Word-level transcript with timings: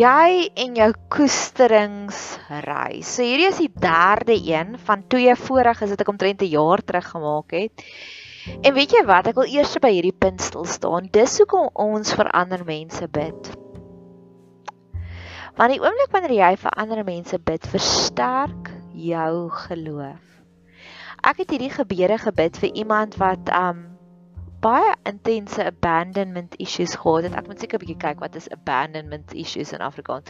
jy 0.00 0.48
en 0.64 0.76
jou 0.78 0.88
koesteringsreis. 1.12 3.08
So 3.10 3.24
hierdie 3.26 3.48
is 3.50 3.60
die 3.60 3.72
derde 3.82 4.36
een 4.38 4.78
van 4.86 5.02
twee 5.12 5.34
voorheen 5.36 5.84
is 5.84 5.92
dit 5.92 6.00
ek 6.00 6.12
omtrent 6.12 6.42
'n 6.42 6.54
jaar 6.54 6.80
terug 6.80 7.10
gemaak 7.10 7.50
het. 7.52 7.84
En 8.64 8.74
weet 8.74 8.92
jy 8.92 9.04
wat, 9.04 9.26
ek 9.26 9.36
wil 9.36 9.44
eers 9.44 9.76
by 9.78 9.92
hierdie 9.92 10.16
punt 10.16 10.40
stil 10.40 10.64
staan. 10.64 11.08
Dis 11.12 11.38
hoekom 11.38 11.68
ons 11.74 12.14
vir 12.14 12.30
ander 12.32 12.64
mense 12.64 13.08
bid. 13.08 13.50
Want 15.56 15.70
die 15.74 15.82
oomblik 15.82 16.12
wanneer 16.12 16.32
jy 16.32 16.56
vir 16.56 16.70
ander 16.70 17.04
mense 17.04 17.38
bid, 17.38 17.66
versterk 17.66 18.70
jou 18.94 19.50
geloof. 19.50 20.24
Ek 21.20 21.36
het 21.36 21.50
hierdie 21.50 21.70
gebede 21.70 22.16
gebid 22.18 22.56
vir 22.56 22.72
iemand 22.72 23.16
wat 23.20 23.52
um 23.52 23.89
baie 24.60 24.94
intense 25.08 25.64
abandonment 25.64 26.56
issues 26.56 26.94
gehad 26.94 27.22
het. 27.22 27.34
Ek 27.34 27.46
moet 27.46 27.60
seker 27.60 27.78
'n 27.78 27.82
bietjie 27.84 28.02
kyk 28.04 28.20
wat 28.20 28.34
is 28.34 28.50
abandonment 28.52 29.32
issues 29.32 29.72
in 29.72 29.80
Afrikaans. 29.80 30.28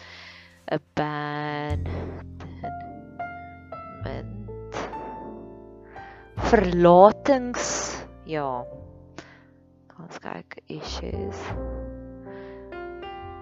Abandonment 0.70 1.88
verlatings 6.50 7.96
ja. 8.24 8.64
Kyk 10.20 10.58
issues. 10.66 11.38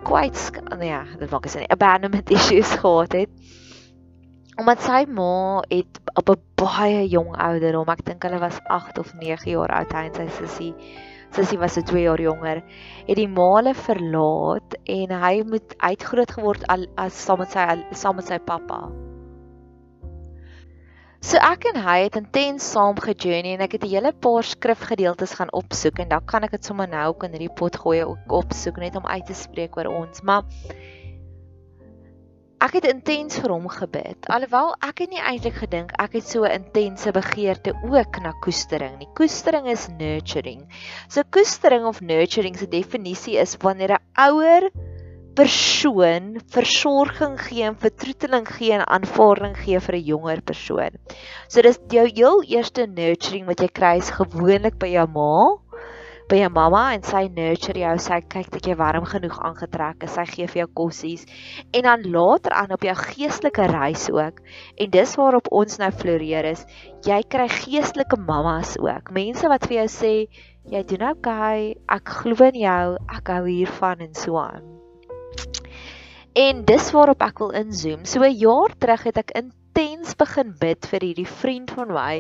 Quite 0.05 0.63
nee, 0.79 1.01
dit 1.19 1.31
maak 1.31 1.47
sin. 1.47 1.71
Abandonment 1.71 2.31
issues 2.39 2.71
gehad 2.71 3.13
het. 3.13 3.31
Omdat 4.59 4.81
sy 4.83 5.05
ma 5.15 5.63
het 5.71 6.01
op 6.19 6.31
'n 6.31 6.41
baie 6.59 7.09
jong 7.09 7.37
ouderdom, 7.37 7.89
ek 7.89 8.05
dink 8.05 8.23
hulle 8.27 8.41
was 8.43 8.59
8 8.67 8.99
of 8.99 9.15
9 9.15 9.51
jaar 9.51 9.71
oud 9.71 9.93
en 9.93 10.15
sy 10.15 10.27
sussie 10.29 10.75
sussie 11.31 11.59
was 11.59 11.75
so 11.77 11.83
2 11.83 12.03
jaar 12.03 12.21
jonger, 12.21 12.63
het 13.07 13.17
die 13.17 13.29
maale 13.29 13.75
verlaat 13.75 14.75
en 14.85 15.13
hy 15.23 15.43
moet 15.47 15.75
uitgroot 15.79 16.33
geword 16.33 16.65
as 16.97 17.25
saam 17.25 17.39
met 17.39 17.53
sy 17.53 17.67
saam 17.93 18.17
met 18.17 18.27
sy 18.27 18.39
pappa. 18.39 18.89
So 21.21 21.39
ek 21.43 21.67
en 21.73 21.81
hy 21.83 21.97
het 22.07 22.17
intens 22.17 22.67
saam 22.73 22.99
gejourney 23.03 23.55
en 23.55 23.61
ek 23.61 23.73
het 23.73 23.85
'n 23.85 23.95
hele 23.95 24.13
paar 24.13 24.43
skrifgedeeltes 24.43 25.35
gaan 25.39 25.53
opsoek 25.53 25.99
en 25.99 26.09
dan 26.09 26.25
kan 26.25 26.45
ek 26.45 26.51
dit 26.51 26.65
sommer 26.65 26.89
nou 26.89 27.09
ook 27.09 27.25
in 27.25 27.33
hierdie 27.33 27.55
pot 27.55 27.77
gooi 27.77 28.05
opsoek 28.27 28.77
net 28.79 28.97
om 28.97 29.07
uit 29.07 29.27
te 29.27 29.35
spreek 29.35 29.77
oor 29.77 29.87
ons, 29.87 30.23
maar 30.23 30.43
Ek 32.59 32.73
het 32.75 32.89
intens 32.91 33.37
vir 33.39 33.53
hom 33.55 33.69
gebid. 33.71 34.27
Alhoewel 34.35 34.73
ek 34.83 35.05
het 35.05 35.13
nie 35.13 35.21
eintlik 35.23 35.61
gedink 35.61 35.93
ek 36.03 36.17
het 36.19 36.27
so 36.27 36.43
'n 36.43 36.57
intense 36.59 37.13
begeerte 37.15 37.71
ook 37.87 38.19
na 38.25 38.33
koestering 38.43 38.99
nie. 38.99 39.07
Koestering 39.15 39.69
is 39.71 39.87
nurturing. 39.99 40.67
So 41.09 41.23
koestering 41.23 41.87
of 41.87 42.01
nurturing 42.01 42.59
se 42.59 42.67
definisie 42.67 43.39
is 43.39 43.55
wanneer 43.63 43.95
'n 43.95 44.03
ouer 44.27 44.71
persoon 45.39 46.41
versorging 46.51 47.39
gee 47.39 47.63
en 47.63 47.79
vertroeteling 47.79 48.47
gee 48.57 48.73
en 48.73 48.87
aanvaarding 48.87 49.55
gee 49.57 49.79
vir 49.79 49.95
'n 49.95 50.05
jonger 50.05 50.41
persoon. 50.43 50.99
So 51.47 51.63
dis 51.63 51.79
jou 51.89 52.07
heel 52.11 52.43
eerste 52.43 52.87
nurturing 52.87 53.47
wat 53.47 53.61
jy 53.61 53.69
kry 53.69 53.97
is 53.99 54.11
gewoonlik 54.11 54.79
by 54.79 54.89
jou 54.99 55.07
ma 55.07 55.63
by 56.29 56.43
jou 56.43 56.49
mamma 56.53 56.83
en 56.93 57.05
sy 57.09 57.23
nurture 57.33 57.81
jou, 57.81 57.95
sy 58.05 58.19
kyk 58.35 58.51
dat 58.53 58.67
jy 58.69 58.75
warm 58.77 59.07
genoeg 59.09 59.39
aangetrek 59.49 60.05
is, 60.05 60.13
sy 60.13 60.27
gee 60.29 60.49
vir 60.51 60.61
jou 60.61 60.67
kossies 60.83 61.25
en 61.73 61.87
dan 61.87 62.05
later 62.13 62.53
aan 62.53 62.75
op 62.77 62.85
jou 62.85 62.95
geestelike 63.01 63.69
reis 63.71 64.05
ook. 64.13 64.43
En 64.77 64.91
dis 64.93 65.15
waarop 65.17 65.49
ons 65.61 65.79
nou 65.81 65.91
floreer 66.03 66.51
is. 66.51 66.67
Jy 67.09 67.23
kry 67.33 67.49
geestelike 67.49 68.21
mammas 68.21 68.77
ook. 68.83 69.09
Mense 69.17 69.49
wat 69.49 69.65
vir 69.71 69.81
jou 69.81 69.89
sê 69.95 70.13
jy 70.69 70.83
doen 70.91 71.07
okay, 71.15 71.73
ek 71.89 72.13
glo 72.21 72.51
in 72.51 72.61
jou, 72.61 72.97
ek 73.17 73.33
hou 73.33 73.45
hiervan 73.49 74.05
en 74.05 74.13
so 74.13 74.37
aan. 74.43 74.67
En 76.37 76.61
dis 76.69 76.93
waarop 76.93 77.25
ek 77.25 77.41
wil 77.41 77.57
inzoom. 77.57 78.05
So 78.05 78.21
'n 78.21 78.37
jaar 78.37 78.77
terug 78.77 79.09
het 79.09 79.17
ek 79.25 79.33
in 79.41 79.49
intens 79.79 80.17
begin 80.19 80.49
bid 80.59 80.87
vir 80.91 81.05
hierdie 81.07 81.29
vriend 81.39 81.71
van 81.71 81.93
my 81.95 82.15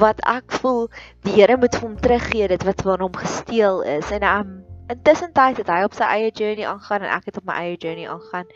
wat 0.00 0.22
ek 0.32 0.54
voel 0.62 0.86
die 1.26 1.34
Here 1.34 1.58
moet 1.60 1.76
vir 1.76 1.84
hom 1.84 1.98
teruggee 2.00 2.48
dit 2.48 2.64
wat 2.64 2.80
van 2.86 3.04
hom 3.04 3.18
gesteel 3.20 3.82
is 3.98 4.08
en 4.16 4.24
um, 4.24 4.54
intussen 4.88 5.34
tyd 5.36 5.60
het 5.60 5.68
hy 5.68 5.82
op 5.84 5.96
sy 5.98 6.08
eie 6.08 6.30
journey 6.32 6.64
aangaan 6.64 7.04
en 7.04 7.12
ek 7.18 7.28
het 7.28 7.42
op 7.42 7.44
my 7.50 7.58
eie 7.66 7.76
journey 7.76 8.08
aangaan. 8.08 8.48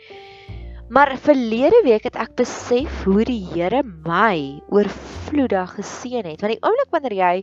Maar 0.91 1.13
verlede 1.21 1.83
week 1.85 2.07
het 2.09 2.17
ek 2.19 2.33
besef 2.41 3.05
hoe 3.05 3.21
die 3.29 3.45
Here 3.53 3.83
my 3.85 4.59
oorvloedig 4.73 5.77
geseën 5.77 6.25
het. 6.25 6.41
Want 6.41 6.51
die 6.51 6.59
oomblik 6.65 6.89
wanneer 6.91 7.15
jy 7.15 7.35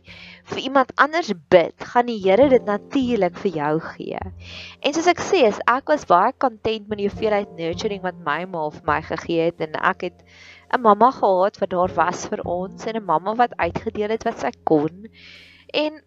vir 0.51 0.61
iemand 0.67 0.93
anders 1.01 1.31
bid, 1.49 1.73
gaan 1.93 2.11
die 2.11 2.19
Here 2.21 2.45
dit 2.51 2.67
natuurlik 2.67 3.39
vir 3.41 3.55
jou 3.55 3.71
gee. 3.95 4.21
En 4.83 4.93
soos 4.93 5.09
ek 5.09 5.23
sê, 5.23 5.47
ek 5.49 5.89
was 5.89 6.05
baie 6.11 6.35
content 6.37 6.91
met 6.91 7.01
die 7.01 7.09
hoeveelheid 7.09 7.55
nurturing 7.57 8.05
wat 8.05 8.21
my 8.27 8.43
ma 8.51 8.67
vir 8.75 8.85
my 8.91 9.01
gegee 9.09 9.49
het 9.49 9.65
en 9.65 9.79
ek 9.81 10.09
het 10.11 10.25
'n 10.73 10.81
mamma 10.81 11.11
gehad 11.11 11.59
wat 11.59 11.69
daar 11.69 11.93
was 11.95 12.27
vir 12.31 12.41
ons 12.45 12.85
en 12.85 12.95
'n 12.95 13.05
mamma 13.05 13.35
wat 13.35 13.57
uitgedeel 13.57 14.09
het 14.09 14.23
wat 14.23 14.39
sy 14.39 14.51
kon. 14.63 15.07
En 15.73 16.01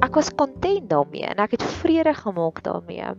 ek 0.00 0.14
was 0.14 0.34
kontent 0.34 0.88
daarmee 0.90 1.26
en 1.28 1.38
ek 1.44 1.56
het 1.56 1.62
vrede 1.62 2.14
gemaak 2.14 2.62
daarmee. 2.62 3.14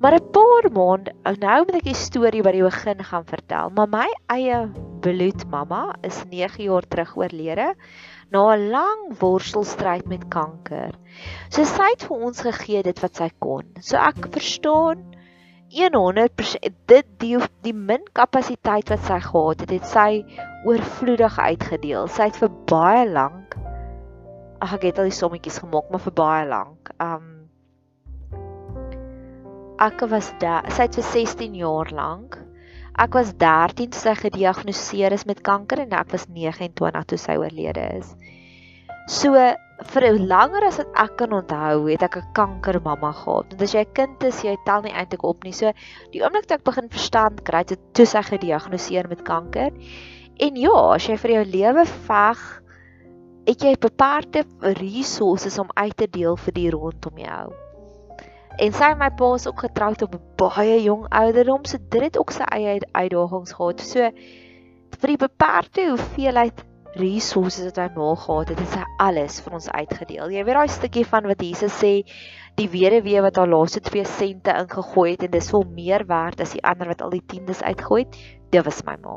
Maar 0.00 0.14
'n 0.14 0.30
paar 0.32 0.66
maande 0.72 1.12
nou 1.38 1.58
moet 1.64 1.74
ek 1.74 1.84
die 1.84 1.94
storie 1.94 2.42
by 2.42 2.52
die 2.52 2.62
begin 2.62 3.04
gaan 3.04 3.24
vertel. 3.24 3.70
Maar 3.70 3.88
my 3.88 4.06
eie 4.32 4.60
bloedmamma 5.00 5.96
is 6.00 6.24
9 6.30 6.62
jaar 6.64 6.86
terug 6.88 7.16
oorlede 7.16 7.74
na 8.30 8.54
'n 8.54 8.70
lang 8.70 9.18
worstelstryd 9.18 10.06
met 10.06 10.28
kanker. 10.28 10.94
So 11.50 11.64
sy 11.64 11.90
het 11.90 12.06
vir 12.08 12.16
ons 12.16 12.40
gegee 12.40 12.82
dit 12.82 13.00
wat 13.00 13.16
sy 13.16 13.30
kon. 13.38 13.66
So 13.80 13.96
ek 13.96 14.30
verstaan 14.30 15.04
100% 15.70 16.74
dit 16.90 17.10
die 17.22 17.36
die 17.62 17.74
min 17.76 18.02
kapasiteit 18.12 18.90
wat 18.90 19.04
sy 19.06 19.20
gehad 19.22 19.64
het, 19.64 19.70
het 19.70 19.86
sy 19.86 20.10
oorvloedig 20.66 21.38
uitgedeel. 21.38 22.08
Sy 22.10 22.30
het 22.30 22.40
vir 22.42 22.50
baie 22.70 23.04
lank 23.08 23.54
ag 24.60 24.76
ek 24.76 24.90
het 24.90 25.00
al 25.00 25.08
die 25.08 25.16
sommetjies 25.16 25.60
gemaak, 25.62 25.88
maar 25.90 26.02
vir 26.04 26.16
baie 26.16 26.46
lank. 26.48 26.92
Um 27.00 27.28
ek 29.80 30.02
was 30.12 30.28
daar, 30.42 30.66
sy 30.76 30.84
het 30.84 30.98
vir 30.98 31.06
16 31.08 31.54
jaar 31.56 31.88
lank. 31.96 32.36
Ek 33.00 33.14
was 33.16 33.30
13 33.40 33.94
toe 33.94 34.00
sy 34.02 34.12
gediagnoseer 34.18 35.14
is 35.16 35.24
met 35.24 35.40
kanker 35.46 35.80
en 35.86 35.94
ek 35.96 36.12
was 36.12 36.26
29 36.28 37.06
toe 37.08 37.18
sy 37.22 37.38
oorlede 37.40 37.86
is. 37.96 38.10
So 39.08 39.32
vir 39.88 40.06
langer 40.18 40.66
as 40.68 40.78
wat 40.80 40.98
ek 41.02 41.16
kan 41.22 41.32
onthou, 41.32 41.88
het 41.88 42.02
ek 42.02 42.16
'n 42.16 42.32
kankermamma 42.34 43.12
gehad. 43.12 43.46
Want 43.50 43.62
as 43.62 43.72
jy 43.74 43.80
'n 43.80 43.94
kind 43.94 44.24
is, 44.24 44.42
jy 44.44 44.56
tel 44.64 44.82
nie 44.82 44.92
eintlik 44.92 45.24
op 45.24 45.44
nie. 45.44 45.52
So 45.52 45.72
die 46.12 46.22
oomblik 46.22 46.46
toe 46.46 46.56
ek 46.56 46.64
begin 46.64 46.88
verstand 46.88 47.42
kry, 47.44 47.58
het 47.58 47.78
toe 47.94 48.06
sy 48.06 48.22
gediagnoseer 48.22 49.08
met 49.08 49.22
kanker. 49.22 49.72
En 50.38 50.56
ja, 50.56 50.94
as 50.94 51.06
jy 51.06 51.16
vir 51.16 51.30
jou 51.30 51.44
lewe 51.44 51.84
veg, 51.86 52.62
het 53.46 53.62
jy 53.62 53.74
beperkte 53.80 54.44
resources 54.60 55.58
om 55.58 55.68
uit 55.74 55.96
te 55.96 56.06
deel 56.06 56.36
vir 56.36 56.52
die 56.52 56.70
rondom 56.70 57.18
jou. 57.18 57.52
En 58.58 58.72
sy 58.72 58.90
en 58.92 58.98
my 58.98 59.10
pa 59.10 59.34
is 59.34 59.46
ook 59.46 59.60
getroud 59.60 60.02
op 60.02 60.14
'n 60.14 60.22
baie 60.36 60.82
jong 60.82 61.06
ouderdom, 61.08 61.64
so 61.64 61.78
dit 61.78 62.02
het 62.02 62.18
ook 62.18 62.30
sy 62.30 62.44
eie 62.52 62.80
uitdagings 62.92 63.52
gehad. 63.52 63.80
So 63.80 64.10
vir 65.00 65.08
die 65.08 65.16
beperkte 65.16 65.88
hoeveelheid 65.88 66.64
resources 66.98 67.68
wat 67.68 67.78
hy 67.78 67.88
nog 67.94 68.24
gehad 68.24 68.50
het, 68.52 68.60
het 68.60 68.74
hy 68.80 68.84
alles 69.06 69.38
vir 69.44 69.56
ons 69.60 69.68
uitgedeel. 69.70 70.32
Jy 70.34 70.44
weet 70.46 70.58
daai 70.58 70.72
stukkie 70.72 71.06
van 71.06 71.28
wat 71.30 71.42
Jesus 71.44 71.76
sê, 71.78 71.92
die 72.58 72.68
weduwee 72.72 73.22
wat 73.22 73.38
haar 73.38 73.48
laaste 73.48 73.80
2 73.86 74.04
sente 74.08 74.54
ingegooi 74.62 75.12
het 75.12 75.24
en 75.26 75.32
dis 75.36 75.50
vol 75.54 75.64
meer 75.76 76.04
werd 76.08 76.42
as 76.42 76.54
die 76.56 76.64
ander 76.66 76.90
wat 76.90 77.04
al 77.04 77.14
die 77.14 77.22
tiendes 77.30 77.62
uitgooi 77.62 78.02
het, 78.02 78.18
dit 78.50 78.66
was 78.66 78.82
my 78.86 78.96
ma. 79.04 79.16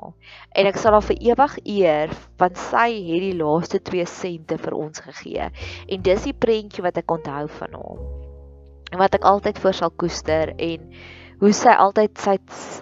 En 0.53 0.69
ek 0.69 0.77
sal 0.77 0.93
haar 0.93 1.07
vir 1.07 1.17
ewig 1.31 1.57
eer 1.63 2.13
want 2.41 2.59
sy 2.61 2.87
het 3.09 3.25
die 3.25 3.35
laaste 3.39 3.81
2 3.81 4.05
sente 4.09 4.59
vir 4.61 4.77
ons 4.77 5.01
gegee. 5.07 5.49
En 5.89 6.05
dis 6.05 6.29
die 6.29 6.37
prentjie 6.37 6.85
wat 6.85 7.01
ek 7.01 7.17
onthou 7.17 7.47
van 7.57 7.75
hom. 7.79 8.05
En 8.93 9.01
wat 9.01 9.17
ek 9.17 9.25
altyd 9.25 9.57
voor 9.59 9.73
sal 9.73 9.93
koester 9.97 10.53
en 10.61 10.89
hoe 11.43 11.51
sy 11.51 11.73
altyd 11.75 12.19
sy 12.23 12.37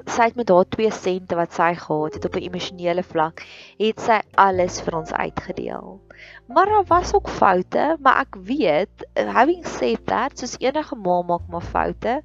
sy 0.06 0.28
het 0.28 0.36
met 0.38 0.52
haar 0.54 0.68
2 0.70 0.90
sente 0.94 1.38
wat 1.40 1.56
sy 1.58 1.72
gehad 1.80 2.18
het 2.18 2.26
op 2.28 2.36
'n 2.38 2.46
emosionele 2.46 3.02
vlak, 3.04 3.42
het 3.82 4.00
sy 4.00 4.20
alles 4.38 4.76
vir 4.86 4.98
ons 5.00 5.14
uitgedeel. 5.14 5.88
Maar 6.46 6.66
daar 6.66 6.86
was 6.88 7.14
ook 7.14 7.30
foute, 7.30 7.98
maar 8.00 8.20
ek 8.22 8.36
weet, 8.38 9.06
having 9.18 9.66
said 9.66 10.06
that, 10.06 10.38
soos 10.38 10.60
enige 10.60 10.96
ma 10.96 11.22
maak 11.22 11.48
maar 11.50 11.66
foute. 11.66 12.22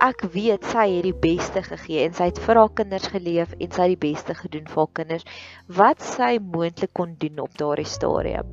Ek 0.00 0.24
weet 0.32 0.64
sy 0.64 0.86
het 0.96 1.02
die 1.02 1.20
beste 1.20 1.62
gegee 1.62 2.06
en 2.06 2.14
sy 2.14 2.24
het 2.24 2.38
vir 2.38 2.56
haar 2.56 2.72
kinders 2.72 3.08
geleef 3.08 3.52
en 3.58 3.70
sy 3.72 3.82
het 3.82 4.00
die 4.00 4.08
beste 4.12 4.34
gedoen 4.34 4.66
vir 4.68 4.76
haar 4.76 4.92
kinders 4.92 5.24
wat 5.66 6.00
sy 6.00 6.38
moontlik 6.40 6.92
kon 6.92 7.14
doen 7.18 7.38
op 7.38 7.52
daardie 7.56 7.84
stadium. 7.84 8.48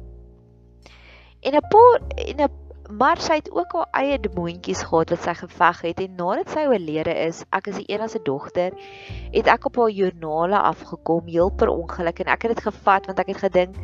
En 1.40 1.56
'n 1.56 1.68
paar 1.72 2.00
en 2.28 2.42
'n 2.42 2.63
maar 3.00 3.22
sy 3.22 3.40
het 3.40 3.50
ook 3.52 3.74
haar 3.78 3.90
eie 4.04 4.20
demoontjies 4.22 4.84
gehad 4.86 5.14
wat 5.16 5.26
sy 5.26 5.34
geveg 5.40 5.82
het 5.88 6.02
en 6.04 6.16
nadat 6.20 6.54
sy 6.54 6.66
oorlede 6.70 7.14
is, 7.26 7.44
ek 7.56 7.72
is 7.72 7.80
die 7.82 7.90
enigste 7.96 8.22
dogter, 8.28 8.76
het 9.34 9.50
ek 9.50 9.68
op 9.70 9.80
haar 9.82 9.94
joernale 9.94 10.60
afgekom 10.72 11.30
heel 11.32 11.52
per 11.52 11.74
ongeluk 11.74 12.24
en 12.24 12.34
ek 12.36 12.48
het 12.48 12.56
dit 12.56 12.66
gevat 12.70 13.10
want 13.10 13.24
ek 13.24 13.34
het 13.34 13.46
gedink 13.48 13.80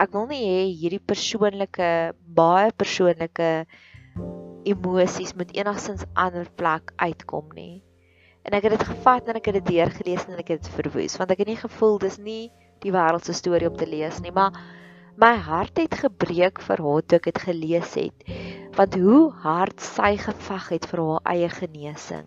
ek 0.00 0.14
wil 0.14 0.26
nie 0.30 0.42
hê 0.42 0.60
hierdie 0.74 1.02
persoonlike 1.02 1.88
baie 2.36 2.70
persoonlike 2.74 3.50
emosies 4.64 5.34
moet 5.38 5.52
enigstens 5.54 6.06
ander 6.18 6.48
plek 6.56 6.94
uitkom 6.96 7.52
nie. 7.54 7.82
En 8.44 8.56
ek 8.56 8.66
het 8.66 8.74
dit 8.78 8.86
gevat 8.88 9.28
en 9.28 9.38
ek 9.38 9.50
het 9.50 9.58
dit 9.60 9.68
deurgelees 9.74 10.24
en 10.28 10.40
ek 10.40 10.54
het 10.54 10.64
dit 10.64 10.72
verwoes 10.78 11.18
want 11.20 11.34
ek 11.34 11.44
het 11.44 11.52
nie 11.52 11.60
gevoel 11.60 12.00
dis 12.02 12.18
nie 12.18 12.42
die 12.84 12.92
wêreld 12.92 13.24
se 13.24 13.36
storie 13.36 13.68
om 13.70 13.76
te 13.78 13.88
lees 13.88 14.18
nie, 14.24 14.32
maar 14.34 14.56
my 15.20 15.32
hart 15.46 15.78
het 15.78 15.94
gebreek 16.02 16.58
vir 16.66 16.82
haar 16.82 17.06
toe 17.06 17.20
ek 17.20 17.30
dit 17.30 17.40
gelees 17.46 17.94
het. 17.96 18.26
Want 18.74 18.94
hoe 18.98 19.32
hard 19.44 19.80
sy 19.80 20.16
geveg 20.18 20.68
het 20.74 20.86
vir 20.90 21.02
haar 21.06 21.34
eie 21.34 21.48
genesing, 21.48 22.26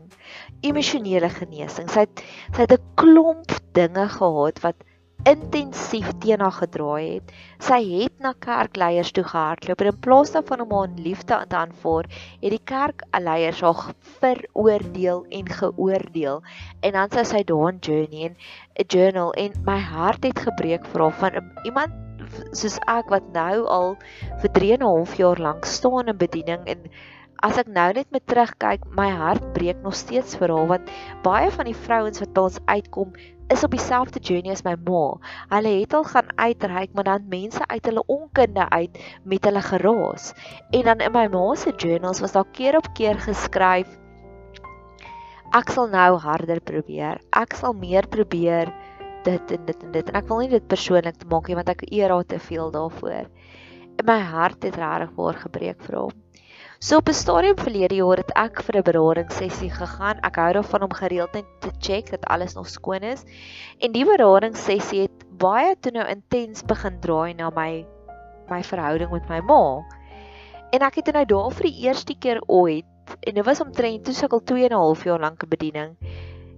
emosionele 0.64 1.30
genesing. 1.30 1.90
Sy 1.92 2.06
het 2.06 2.24
sy 2.56 2.62
het 2.62 2.76
'n 2.78 2.94
klomp 2.96 3.52
dinge 3.76 4.08
gehad 4.14 4.62
wat 4.64 4.86
intensief 5.26 6.08
teen 6.24 6.40
haar 6.40 6.56
gedraai 6.56 7.06
het. 7.18 7.36
Sy 7.60 7.82
het 7.90 8.16
na 8.24 8.34
kerkleiers 8.40 9.12
toe 9.12 9.26
gehardloop 9.28 9.82
en 9.82 9.92
in 9.92 10.00
plaas 10.00 10.32
daarvan 10.32 10.62
om 10.62 10.74
haar 10.78 10.96
liefde 10.96 11.36
aan 11.36 11.48
te 11.48 11.56
aanvaar, 11.56 12.08
het 12.42 12.56
die 12.56 12.64
kerkleiers 12.64 13.62
haar 13.62 13.94
veroordeel 14.22 15.26
en 15.30 15.54
geoordeel. 15.60 16.42
En 16.80 16.92
dan 16.92 17.26
sy 17.26 17.44
daar 17.44 17.74
'n 17.74 17.80
journey 17.82 18.26
en 18.26 18.36
'n 18.80 18.88
journal 18.88 19.34
en 19.34 19.52
my 19.66 19.80
hart 19.80 20.24
het 20.24 20.40
gebreek 20.40 20.86
vir 20.86 21.02
haar 21.02 21.18
van 21.20 21.52
iemand 21.64 22.07
soos 22.52 22.78
ek 22.88 23.12
wat 23.14 23.28
nou 23.36 23.66
al 23.78 23.96
vir 24.42 24.52
3 24.58 24.74
en 24.78 24.84
'n 24.84 24.90
half 24.90 25.16
jaar 25.20 25.40
lank 25.40 25.66
staan 25.66 26.12
in 26.14 26.18
bediening 26.18 26.64
en 26.74 26.90
as 27.44 27.58
ek 27.62 27.68
nou 27.68 27.94
net 27.94 28.12
met 28.12 28.26
terugkyk, 28.26 28.86
my 28.98 29.10
hart 29.10 29.54
breek 29.54 29.82
nog 29.84 29.96
steeds 29.96 30.38
vir 30.40 30.54
haar 30.56 30.68
want 30.68 30.90
baie 31.24 31.52
van 31.52 31.66
die 31.66 31.78
vrouens 31.86 32.20
wat 32.20 32.34
by 32.34 32.42
ons 32.50 32.60
uitkom 32.66 33.14
is 33.54 33.64
op 33.64 33.72
dieselfde 33.72 34.20
journey 34.20 34.52
as 34.52 34.66
my 34.66 34.76
ma. 34.90 35.04
Hulle 35.54 35.74
het 35.80 35.94
al 35.94 36.04
gaan 36.04 36.34
uitreik, 36.36 36.94
maar 36.94 37.04
dan 37.04 37.30
mense 37.30 37.68
uit 37.68 37.86
hulle 37.86 38.04
onkunde 38.08 38.70
uit 38.70 38.98
met 39.24 39.46
hulle 39.46 39.62
geraas. 39.62 40.34
En 40.72 40.84
dan 40.84 41.00
in 41.00 41.14
my 41.14 41.28
ma 41.28 41.56
se 41.56 41.72
journals 41.78 42.20
was 42.20 42.32
daar 42.32 42.52
keer 42.52 42.78
op 42.78 42.90
keer 42.94 43.16
geskryf 43.16 43.88
ek 45.56 45.72
sal 45.72 45.88
nou 45.92 46.18
harder 46.20 46.60
probeer. 46.60 47.22
Ek 47.32 47.56
sal 47.56 47.76
meer 47.78 48.08
probeer 48.12 48.72
dit 49.24 49.52
en 49.52 49.66
dit 49.66 49.84
en 49.84 49.92
dit 49.92 50.10
en 50.10 50.16
ek 50.20 50.28
wil 50.28 50.40
nie 50.44 50.50
dit 50.50 50.68
persoonlik 50.68 51.18
te 51.18 51.28
maak 51.32 51.48
nie 51.48 51.56
want 51.56 51.70
ek 51.70 51.84
eer 51.92 52.14
haar 52.14 52.26
te 52.26 52.40
veel 52.40 52.72
daarvoor. 52.72 53.28
In 53.98 54.06
my 54.06 54.20
hart 54.20 54.64
het 54.64 54.78
regtig 54.78 55.14
waar 55.18 55.38
gebreek 55.42 55.82
vir 55.88 55.98
hom. 55.98 56.16
So 56.80 56.98
op 56.98 57.10
'n 57.10 57.14
stadium 57.14 57.58
verlede 57.58 57.96
jaar 57.96 58.18
het 58.18 58.32
ek 58.36 58.62
vir 58.62 58.78
'n 58.78 58.84
beradingssessie 58.90 59.70
gegaan. 59.70 60.20
Ek 60.24 60.36
hou 60.36 60.54
daarvan 60.54 60.84
om 60.84 60.94
gereeld 60.94 61.34
net 61.34 61.46
te 61.60 61.72
check 61.80 62.12
dat 62.12 62.26
alles 62.26 62.54
nog 62.54 62.70
skoon 62.70 63.02
is. 63.02 63.24
En 63.80 63.92
die 63.92 64.06
beradingssessie 64.06 65.02
het 65.02 65.26
baie 65.38 65.76
toe 65.80 65.92
nou 65.92 66.08
intens 66.08 66.64
begin 66.64 67.00
draai 67.00 67.34
na 67.34 67.50
my 67.50 67.86
my 68.50 68.64
verhouding 68.64 69.12
met 69.12 69.30
my 69.30 69.40
ma. 69.40 69.84
En 70.72 70.82
ek 70.82 70.96
het 70.96 71.14
nou 71.14 71.26
daar 71.26 71.52
vir 71.52 71.64
die 71.64 71.82
eerste 71.88 72.16
keer 72.18 72.42
ooit 72.48 72.86
en 73.20 73.34
dit 73.34 73.46
was 73.46 73.62
omtrent 73.62 74.04
toe 74.06 74.14
sukkel 74.14 74.44
2 74.44 74.64
en 74.64 74.72
'n 74.72 74.84
half 74.84 75.04
jaar 75.04 75.20
lank 75.20 75.50
bediening 75.50 75.96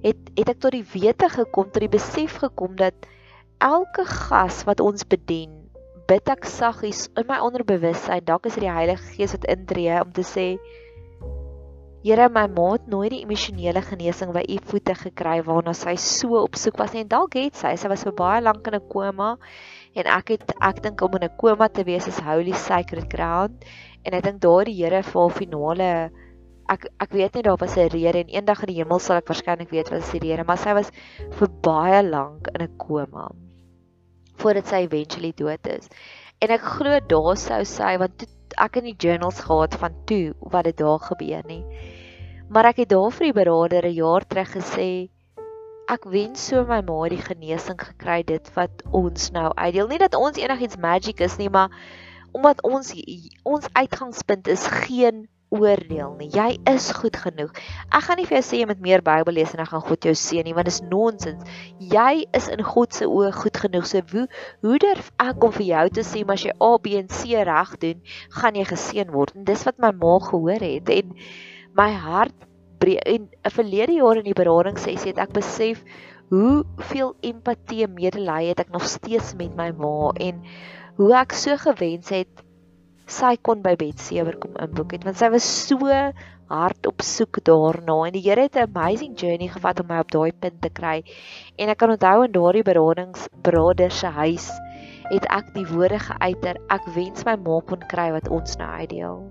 het 0.04 0.34
het 0.38 0.50
ek 0.50 0.60
tot 0.64 0.76
die 0.76 0.86
wete 0.94 1.30
gekom 1.30 1.72
tot 1.72 1.84
die 1.84 1.92
besef 1.92 2.40
gekom 2.44 2.76
dat 2.80 3.08
elke 3.60 4.06
gas 4.08 4.64
wat 4.68 4.80
ons 4.80 5.04
bedien 5.04 5.60
bid 6.10 6.30
ek 6.32 6.48
saggies 6.50 7.08
in 7.20 7.28
my 7.30 7.38
onderbewussyn, 7.46 8.24
dalk 8.26 8.48
is 8.50 8.56
dit 8.58 8.66
die 8.66 8.74
Heilige 8.74 9.12
Gees 9.14 9.36
wat 9.36 9.46
intree 9.52 10.00
om 10.02 10.14
te 10.16 10.26
sê 10.26 10.48
Here 12.00 12.30
my 12.32 12.46
maat 12.48 12.86
nooit 12.88 13.12
die 13.12 13.26
emosionele 13.26 13.82
genesing 13.84 14.30
by 14.32 14.46
u 14.48 14.56
voete 14.70 14.94
gekry 14.96 15.42
waarna 15.44 15.74
sy 15.76 15.98
so 16.00 16.40
op 16.40 16.56
soek 16.56 16.78
was 16.80 16.94
nie. 16.96 17.02
En 17.04 17.10
dalk 17.12 17.36
het 17.36 17.60
sy, 17.60 17.74
sy 17.76 17.92
was 17.92 18.06
vir 18.08 18.16
baie 18.16 18.40
lank 18.40 18.70
in 18.72 18.78
'n 18.78 18.88
koma 18.88 19.36
en 20.00 20.08
ek 20.08 20.32
het 20.32 20.54
ek 20.62 20.80
dink 20.86 21.02
om 21.02 21.20
in 21.20 21.28
'n 21.28 21.36
koma 21.36 21.68
te 21.68 21.84
wees 21.84 22.08
is 22.08 22.24
holy 22.24 22.56
sacred 22.56 23.12
ground 23.12 23.68
en 24.06 24.14
ek 24.14 24.24
dink 24.24 24.40
daardie 24.40 24.78
Here 24.80 25.04
vir 25.04 25.22
haar 25.22 25.36
finale 25.42 25.92
ek 26.70 26.88
ek 27.02 27.14
weet 27.18 27.36
nie 27.36 27.44
daar 27.44 27.58
was 27.58 27.78
'n 27.78 27.90
rede 27.90 28.20
en 28.22 28.34
eendag 28.34 28.62
in 28.64 28.72
die 28.74 28.80
hemel 28.82 29.00
sal 29.00 29.18
ek 29.18 29.30
waarskynlik 29.32 29.72
weet 29.74 29.90
wat 29.90 30.02
is 30.06 30.12
die 30.12 30.24
rede, 30.26 30.44
maar 30.46 30.58
sy 30.58 30.74
was 30.78 30.92
vir 31.40 31.50
baie 31.68 32.02
lank 32.04 32.48
in 32.54 32.62
'n 32.62 32.78
koma 32.78 33.30
voordat 34.40 34.68
sy 34.68 34.84
eventually 34.86 35.34
dood 35.36 35.68
is. 35.68 35.90
En 36.40 36.50
ek 36.50 36.62
glo 36.62 37.00
daar 37.00 37.38
sou 37.38 37.64
sy 37.66 37.98
want 37.98 38.18
toe, 38.18 38.28
ek 38.58 38.78
in 38.78 38.86
die 38.90 38.96
journals 38.98 39.40
gehad 39.40 39.76
van 39.76 39.96
toe 40.06 40.34
wat 40.40 40.64
dit 40.64 40.78
daar 40.78 41.00
gebeur 41.00 41.44
nie. 41.46 41.64
Maar 42.50 42.66
ek 42.72 42.84
het 42.84 42.90
daar 42.90 43.12
vir 43.12 43.26
die 43.26 43.38
beraader 43.40 43.86
'n 43.86 43.94
jaar 43.94 44.28
terug 44.28 44.54
gesê 44.56 45.10
ek 45.90 46.06
wens 46.06 46.48
so 46.48 46.64
my 46.70 46.82
ma 46.86 47.10
die 47.10 47.22
genesing 47.22 47.80
gekry 47.82 48.24
dit 48.24 48.54
wat 48.54 48.84
ons 48.92 49.32
nou 49.32 49.50
uitdeel. 49.56 49.88
Nie 49.88 49.98
dat 49.98 50.16
ons 50.16 50.38
enigiets 50.38 50.78
magic 50.78 51.20
is 51.20 51.38
nie, 51.38 51.50
maar 51.50 51.70
omdat 52.32 52.64
ons 52.64 52.94
ons 53.44 53.66
uitgangspunt 53.74 54.48
is 54.48 54.68
geen 54.68 55.28
oordeel 55.50 56.14
nie. 56.20 56.30
Jy 56.34 56.58
is 56.70 56.90
goed 56.98 57.18
genoeg. 57.18 57.54
Ek 57.90 58.06
gaan 58.06 58.20
nie 58.22 58.28
vir 58.30 58.38
jou 58.40 58.44
sê 58.46 58.60
jy 58.62 58.68
moet 58.70 58.82
meer 58.86 59.04
Bybel 59.06 59.38
lees 59.40 59.54
en 59.56 59.64
dan 59.64 59.70
gaan 59.72 59.86
God 59.88 60.06
jou 60.06 60.14
seën 60.18 60.46
nie, 60.46 60.54
want 60.58 60.70
dit 60.70 60.76
is 60.76 60.86
nonsens. 60.90 61.56
Jy 61.94 62.26
is 62.38 62.50
in 62.54 62.64
God 62.66 62.94
se 62.94 63.08
oë 63.10 63.32
goed 63.40 63.58
genoeg. 63.64 63.88
So 63.90 64.04
hoe 64.14 64.28
hoe 64.66 64.82
durf 64.82 65.10
ek 65.22 65.48
om 65.48 65.56
vir 65.56 65.68
jou 65.70 65.86
te 65.98 66.06
sê 66.08 66.26
maar 66.26 66.38
as 66.40 66.46
jy 66.46 66.54
A, 66.54 66.72
B 66.78 66.94
en 67.00 67.10
C 67.10 67.42
reg 67.50 67.74
doen, 67.82 68.04
gaan 68.38 68.60
jy 68.60 68.68
geseën 68.70 69.10
word? 69.16 69.34
En 69.36 69.48
dis 69.50 69.66
wat 69.66 69.82
my 69.82 69.92
ma 69.96 70.20
gehoor 70.30 70.68
het 70.70 70.94
en 70.94 71.18
my 71.78 71.90
hart 72.06 72.46
breek 72.80 73.04
en 73.06 73.30
'n 73.46 73.52
verlede 73.52 73.98
jaar 74.00 74.18
in 74.18 74.28
die 74.30 74.38
beradingssessie 74.38 75.12
het 75.12 75.24
ek 75.26 75.34
besef 75.36 75.84
hoe 76.30 76.64
veel 76.92 77.16
empatie 77.26 77.84
en 77.84 77.94
medelee 77.94 78.52
het 78.52 78.60
ek 78.60 78.72
nog 78.72 78.86
steeds 78.86 79.34
met 79.36 79.56
my 79.58 79.72
ma 79.72 80.12
en 80.28 80.44
hoe 81.00 81.14
ek 81.18 81.34
so 81.34 81.58
gewens 81.58 82.10
het 82.14 82.44
sy 83.10 83.36
kon 83.42 83.64
by 83.66 83.76
Betsewer 83.80 84.38
kom 84.42 84.58
inboek 84.62 84.94
het 84.96 85.08
want 85.08 85.18
sy 85.18 85.30
was 85.34 85.48
so 85.68 85.90
hard 86.50 86.90
op 86.90 87.02
soek 87.06 87.42
daarna 87.50 87.98
en 88.08 88.14
die 88.14 88.24
Here 88.26 88.48
het 88.48 88.56
'n 88.56 88.70
amazing 88.70 89.18
journey 89.18 89.50
gevat 89.50 89.82
om 89.82 89.88
my 89.88 90.00
op 90.00 90.12
daai 90.12 90.32
punt 90.32 90.62
te 90.62 90.70
kry. 90.70 91.04
En 91.58 91.70
ek 91.70 91.78
kan 91.78 91.92
onthou 91.92 92.24
in 92.26 92.32
daardie 92.32 92.64
beradings 92.64 93.28
broeder 93.42 93.92
se 93.92 94.08
huis 94.08 94.50
het 95.10 95.26
ek 95.30 95.54
die 95.54 95.66
woorde 95.66 96.00
geuiter 96.00 96.62
ek 96.70 96.86
wens 96.96 97.26
my 97.26 97.36
ma 97.36 97.60
kon 97.62 97.82
kry 97.94 98.12
wat 98.12 98.30
ons 98.30 98.58
nou 98.58 98.70
uitdeel 98.70 99.30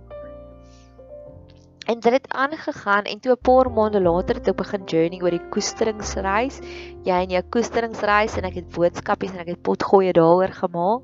en 1.89 2.01
dit 2.01 2.13
het 2.13 2.27
aangegaan 2.29 3.05
en 3.05 3.21
toe 3.21 3.33
'n 3.33 3.45
paar 3.49 3.71
maande 3.71 4.01
later 4.01 4.35
het 4.37 4.49
ek 4.49 4.57
begin 4.57 4.85
journey 4.85 5.23
oor 5.23 5.31
die 5.31 5.49
koesteringsreis. 5.55 6.61
Jy 7.05 7.19
en 7.25 7.31
jou 7.31 7.43
koesteringsreis 7.51 8.37
en 8.37 8.45
ek 8.45 8.55
het 8.55 8.69
boodskapies 8.77 9.33
en 9.33 9.39
ek 9.39 9.47
het 9.55 9.63
potgoeie 9.63 10.13
daaroor 10.13 10.53
gemaak 10.53 11.03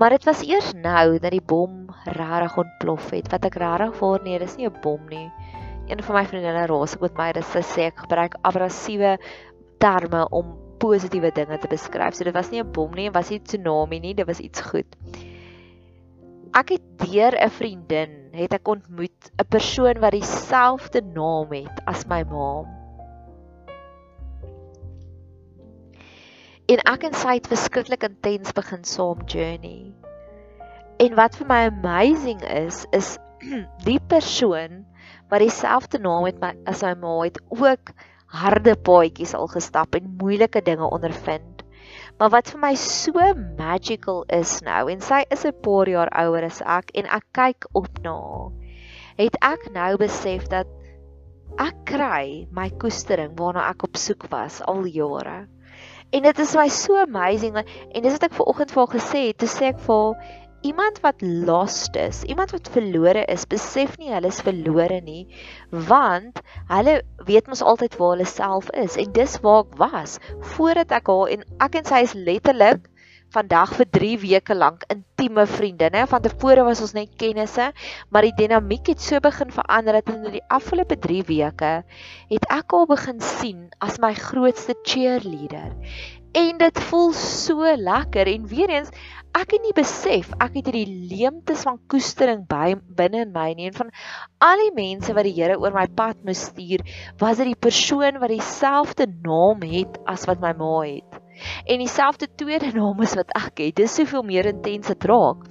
Maar 0.00 0.14
dit 0.16 0.24
was 0.24 0.40
eers 0.48 0.72
nou 0.72 1.18
dat 1.20 1.30
die 1.30 1.44
bom 1.44 1.90
regtig 2.04 2.56
ontplof 2.56 3.10
het. 3.12 3.26
Wat 3.28 3.44
ek 3.44 3.58
regtig 3.60 3.98
voor 3.98 4.22
nee, 4.24 4.38
dis 4.40 4.56
nie 4.56 4.68
'n 4.68 4.80
bom 4.80 5.00
nie. 5.12 5.28
Een 5.92 6.02
van 6.02 6.16
my 6.16 6.24
vriendinne 6.24 6.66
raas 6.66 6.94
ek 6.94 7.00
met 7.00 7.18
my 7.18 7.42
sy 7.42 7.60
sê 7.60 7.80
ek 7.92 8.00
gebruik 8.06 8.38
abrasiewe 8.40 9.18
terme 9.78 10.24
om 10.30 10.56
positiewe 10.78 11.30
dinge 11.34 11.58
te 11.58 11.68
beskryf. 11.68 12.14
So 12.14 12.24
dit 12.24 12.34
was 12.34 12.50
nie 12.50 12.62
'n 12.62 12.72
bom 12.72 12.94
nie, 12.94 13.10
was 13.10 13.28
nie 13.28 13.38
'n 13.38 13.44
tsunami 13.44 14.00
nie, 14.00 14.14
dit 14.14 14.26
was 14.26 14.40
iets 14.40 14.60
goed. 14.60 14.96
Ek 16.54 16.68
het 16.70 16.82
deur 16.96 17.36
'n 17.36 17.50
vriendin 17.50 18.32
het 18.32 18.54
ek 18.54 18.68
ontmoet 18.68 19.30
'n 19.36 19.48
persoon 19.48 20.00
wat 20.00 20.12
dieselfde 20.12 21.02
naam 21.02 21.52
het 21.52 21.84
as 21.84 22.06
my 22.06 22.24
ma. 22.24 22.79
En 26.70 26.78
ek 26.86 27.08
en 27.08 27.16
sy 27.18 27.32
het 27.40 27.48
verskriklik 27.50 28.04
intens 28.06 28.52
begin 28.54 28.84
saam 28.86 29.24
journey. 29.26 29.90
En 31.02 31.16
wat 31.18 31.34
vir 31.40 31.48
my 31.50 31.58
amazing 31.66 32.44
is, 32.46 32.84
is 32.94 33.16
die 33.88 33.98
persoon 34.12 34.84
wat 35.32 35.42
dieselfde 35.42 35.98
naam 35.98 36.28
het 36.28 36.38
my 36.42 36.52
as 36.70 36.84
my 36.86 36.92
ma 37.02 37.16
het 37.24 37.40
ook 37.56 37.90
harde 38.30 38.76
paadjies 38.86 39.34
al 39.34 39.50
gestap 39.50 39.98
en 39.98 40.14
moeilike 40.22 40.62
dinge 40.62 40.86
ondervind. 40.86 41.64
Maar 42.22 42.30
wat 42.36 42.52
vir 42.52 42.62
my 42.62 42.72
so 42.78 43.34
magical 43.58 44.22
is 44.38 44.58
nou 44.62 44.82
en 44.92 45.02
sy 45.02 45.24
is 45.34 45.46
'n 45.48 45.56
paar 45.66 45.90
jaar 45.90 46.10
ouer 46.22 46.46
as 46.46 46.62
ek 46.62 46.94
en 46.94 47.10
ek 47.18 47.26
kyk 47.34 47.66
op 47.74 48.02
na 48.04 48.14
haar. 48.14 48.50
Het 49.18 49.36
ek 49.42 49.72
nou 49.74 49.96
besef 49.96 50.46
dat 50.52 50.68
ek 51.58 51.74
kry 51.84 52.46
my 52.54 52.70
koestering 52.78 53.34
waarna 53.40 53.70
ek 53.70 53.82
op 53.82 53.96
soek 53.96 54.30
was 54.30 54.62
al 54.62 54.86
jare. 54.86 55.48
En 56.10 56.22
dit 56.26 56.38
is 56.42 56.54
my 56.58 56.68
so 56.68 56.98
amazing 56.98 57.56
en 57.60 58.02
dis 58.02 58.14
wat 58.16 58.24
ek 58.26 58.36
ver 58.38 58.48
oggend 58.50 58.72
vir 58.74 58.82
haar 58.82 58.94
gesê 58.96 59.20
het, 59.28 59.36
te 59.38 59.48
sê 59.50 59.68
ek 59.70 59.82
vir 59.84 60.16
iemand 60.66 60.98
wat 61.04 61.22
lost 61.22 61.96
is, 61.96 62.22
iemand 62.28 62.50
wat 62.52 62.68
verlore 62.74 63.22
is, 63.32 63.46
besef 63.48 63.94
nie 64.00 64.10
hulle 64.12 64.28
is 64.28 64.42
verlore 64.44 64.98
nie, 65.06 65.22
want 65.70 66.42
hulle 66.72 66.98
weet 67.30 67.48
mos 67.48 67.62
altyd 67.62 67.96
waar 68.00 68.16
hulle 68.16 68.28
self 68.28 68.68
is. 68.82 68.98
En 69.00 69.12
dis 69.16 69.38
waar 69.46 69.62
ek 69.64 69.78
was 69.80 70.18
voordat 70.56 70.92
ek 70.98 71.08
haar 71.14 71.32
en 71.36 71.46
ek 71.68 71.80
en 71.80 71.88
sy 71.92 72.02
is 72.08 72.16
letterlik 72.18 72.90
vandag 73.34 73.74
vir 73.78 73.86
3 73.96 74.12
weke 74.24 74.54
lank 74.54 74.84
intieme 74.92 75.46
vriendinne. 75.46 76.06
Van 76.10 76.22
tevore 76.22 76.64
was 76.66 76.82
ons 76.84 76.94
net 76.96 77.12
kennisse, 77.20 77.70
maar 78.10 78.26
die 78.26 78.34
dinamiek 78.36 78.90
het 78.92 79.02
so 79.02 79.20
begin 79.22 79.52
verander 79.54 80.00
dat 80.00 80.10
in 80.14 80.38
die 80.38 80.46
afgelope 80.48 80.98
3 80.98 81.22
weke 81.30 81.72
het 82.30 82.48
ek 82.50 82.74
haar 82.74 82.88
begin 82.90 83.20
sien 83.20 83.68
as 83.78 84.00
my 84.02 84.12
grootste 84.14 84.74
cheerleader. 84.82 85.70
En 86.34 86.58
dit 86.58 86.82
voel 86.90 87.12
so 87.18 87.66
lekker 87.76 88.28
en 88.30 88.46
weer 88.46 88.70
eens 88.70 88.90
ek 89.36 89.54
het 89.54 89.62
nie 89.62 89.74
besef 89.74 90.30
ek 90.42 90.56
het 90.58 90.70
hierdie 90.70 91.06
leemtes 91.10 91.62
van 91.66 91.78
koestering 91.90 92.42
by 92.50 92.74
binne 92.98 93.22
in 93.26 93.34
my 93.34 93.48
nie 93.54 93.68
en 93.70 93.76
van 93.76 93.92
al 94.42 94.62
die 94.64 94.74
mense 94.74 95.14
wat 95.14 95.26
die 95.28 95.36
Here 95.36 95.58
oor 95.62 95.74
my 95.74 95.86
pad 95.86 96.22
moes 96.26 96.48
stuur 96.50 96.82
was 97.22 97.38
dit 97.38 97.52
die 97.52 97.62
persoon 97.68 98.18
wat 98.22 98.34
dieselfde 98.34 99.06
naam 99.22 99.62
het 99.70 100.00
as 100.10 100.26
wat 100.30 100.42
my 100.42 100.54
ma 100.58 100.76
het 100.82 101.19
en 101.64 101.82
dieselfde 101.82 102.28
tweede 102.36 102.72
naam 102.76 103.00
as 103.04 103.16
wat 103.18 103.32
ek 103.38 103.64
het. 103.64 103.76
Dis 103.82 103.94
soveel 104.00 104.26
meer 104.26 104.50
intens 104.50 104.92
dit 104.92 105.08
raak. 105.10 105.46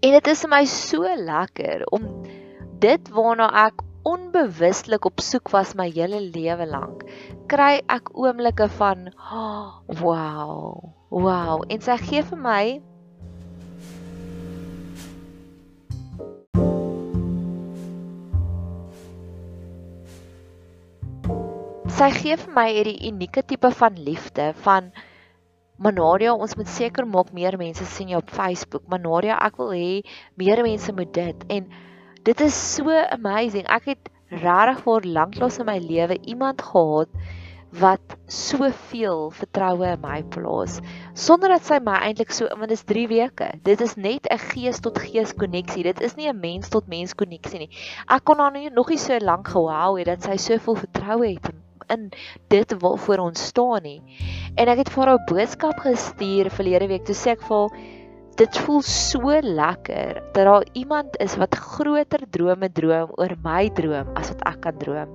En 0.00 0.16
dit 0.16 0.32
is 0.32 0.44
vir 0.44 0.52
my 0.52 0.64
so 0.64 1.16
lekker 1.30 1.84
om 1.92 2.06
dit 2.80 3.10
waarna 3.12 3.50
ek 3.66 3.82
onbewuslik 4.08 5.04
op 5.04 5.20
soek 5.20 5.50
was 5.52 5.74
my 5.76 5.90
hele 5.92 6.22
lewe 6.24 6.64
lank 6.64 7.04
kry 7.52 7.82
ek 7.92 8.08
oomblikke 8.16 8.70
van 8.78 9.10
oh, 9.28 9.84
wow 10.00 10.96
Wow, 11.10 11.64
en 11.66 11.80
sy 11.82 11.96
gee 11.98 12.22
vir 12.22 12.38
my 12.38 12.64
Sy 22.00 22.06
gee 22.16 22.32
vir 22.40 22.52
my 22.56 22.62
hierdie 22.72 23.10
unieke 23.10 23.42
tipe 23.44 23.68
van 23.76 23.98
liefde 24.00 24.44
van 24.64 24.86
Manaria, 25.84 26.32
ons 26.32 26.54
moet 26.56 26.70
seker 26.72 27.04
maak 27.04 27.28
meer 27.36 27.58
mense 27.60 27.84
sien 27.92 28.08
jou 28.14 28.22
op 28.22 28.32
Facebook. 28.32 28.86
Manaria, 28.88 29.36
ek 29.44 29.58
wil 29.60 29.74
hê 29.76 29.90
meer 30.40 30.62
mense 30.64 30.94
moet 30.96 31.12
dit. 31.12 31.44
En 31.52 31.68
dit 32.24 32.44
is 32.46 32.56
so 32.56 32.96
amazing. 33.18 33.68
Ek 33.68 33.90
het 33.92 34.08
regtig 34.32 34.80
vir 34.86 35.10
lanklaas 35.18 35.60
in 35.60 35.68
my 35.68 35.76
lewe 35.76 36.16
iemand 36.24 36.64
gehad 36.70 37.12
wat 37.84 38.16
soveel 38.32 39.28
vertroue 39.36 39.92
in 39.92 40.00
my 40.02 40.22
plaas 40.34 40.80
sonder 41.14 41.52
dat 41.52 41.68
sy 41.68 41.78
my 41.84 42.00
eintlik 42.02 42.32
so 42.34 42.48
want 42.50 42.72
dit 42.72 42.78
is 42.80 42.88
3 42.88 43.04
weke 43.12 43.50
dit 43.68 43.84
is 43.86 43.94
net 43.94 44.26
'n 44.26 44.42
gees 44.48 44.80
tot 44.82 44.98
gees 44.98 45.36
koneksie 45.42 45.84
dit 45.86 46.00
is 46.08 46.16
nie 46.16 46.32
'n 46.32 46.40
mens 46.40 46.72
tot 46.72 46.88
mens 46.88 47.14
koneksie 47.14 47.60
nie 47.62 47.72
ek 48.08 48.24
kon 48.24 48.42
haar 48.42 48.58
nog 48.74 48.88
nie 48.90 48.98
so 48.98 49.18
lank 49.20 49.52
gehou 49.54 49.98
het 49.98 50.06
dat 50.06 50.22
sy 50.22 50.36
soveel 50.36 50.82
vertroue 50.82 51.34
het 51.34 51.52
in 51.52 51.59
dit 52.48 52.74
waarvoor 52.82 53.18
ons 53.28 53.46
staan 53.52 53.82
nie. 53.82 54.00
En 54.56 54.68
ek 54.68 54.84
het 54.84 54.90
vir 54.94 55.04
haar 55.04 55.18
'n 55.18 55.26
boodskap 55.26 55.80
gestuur 55.80 56.50
verlede 56.50 56.86
week. 56.88 57.04
Toe 57.04 57.14
sê 57.14 57.30
ek 57.32 57.42
vir 57.42 57.70
dit 58.36 58.58
voel 58.64 58.82
so 58.82 59.40
lekker 59.42 60.22
dat 60.32 60.44
daar 60.44 60.64
iemand 60.72 61.16
is 61.20 61.36
wat 61.36 61.54
groter 61.54 62.22
drome 62.30 62.72
droom 62.72 63.10
oor 63.18 63.34
my 63.44 63.68
droom 63.68 64.06
as 64.16 64.30
wat 64.32 64.42
ek 64.46 64.60
kan 64.60 64.78
droom. 64.78 65.10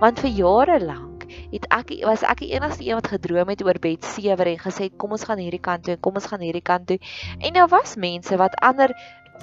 Want 0.00 0.20
vir 0.20 0.30
jare 0.30 0.78
lank 0.80 1.26
het 1.52 1.66
ek 1.70 1.92
was 2.04 2.22
ek 2.22 2.40
die 2.40 2.52
enigste 2.54 2.84
een 2.84 2.94
wat 2.94 3.10
gedroom 3.12 3.48
het 3.48 3.64
oor 3.64 3.78
bed 3.78 4.04
sewer 4.04 4.46
en 4.46 4.58
gesê 4.58 4.90
kom 4.96 5.10
ons 5.16 5.24
gaan 5.24 5.38
hierdie 5.38 5.60
kant 5.60 5.84
toe 5.84 5.94
en 5.94 6.00
kom 6.00 6.14
ons 6.14 6.26
gaan 6.26 6.40
hierdie 6.40 6.64
kant 6.64 6.86
toe. 6.86 6.98
En 7.40 7.52
daar 7.52 7.68
was 7.68 7.96
mense 7.96 8.36
wat 8.36 8.56
ander 8.62 8.94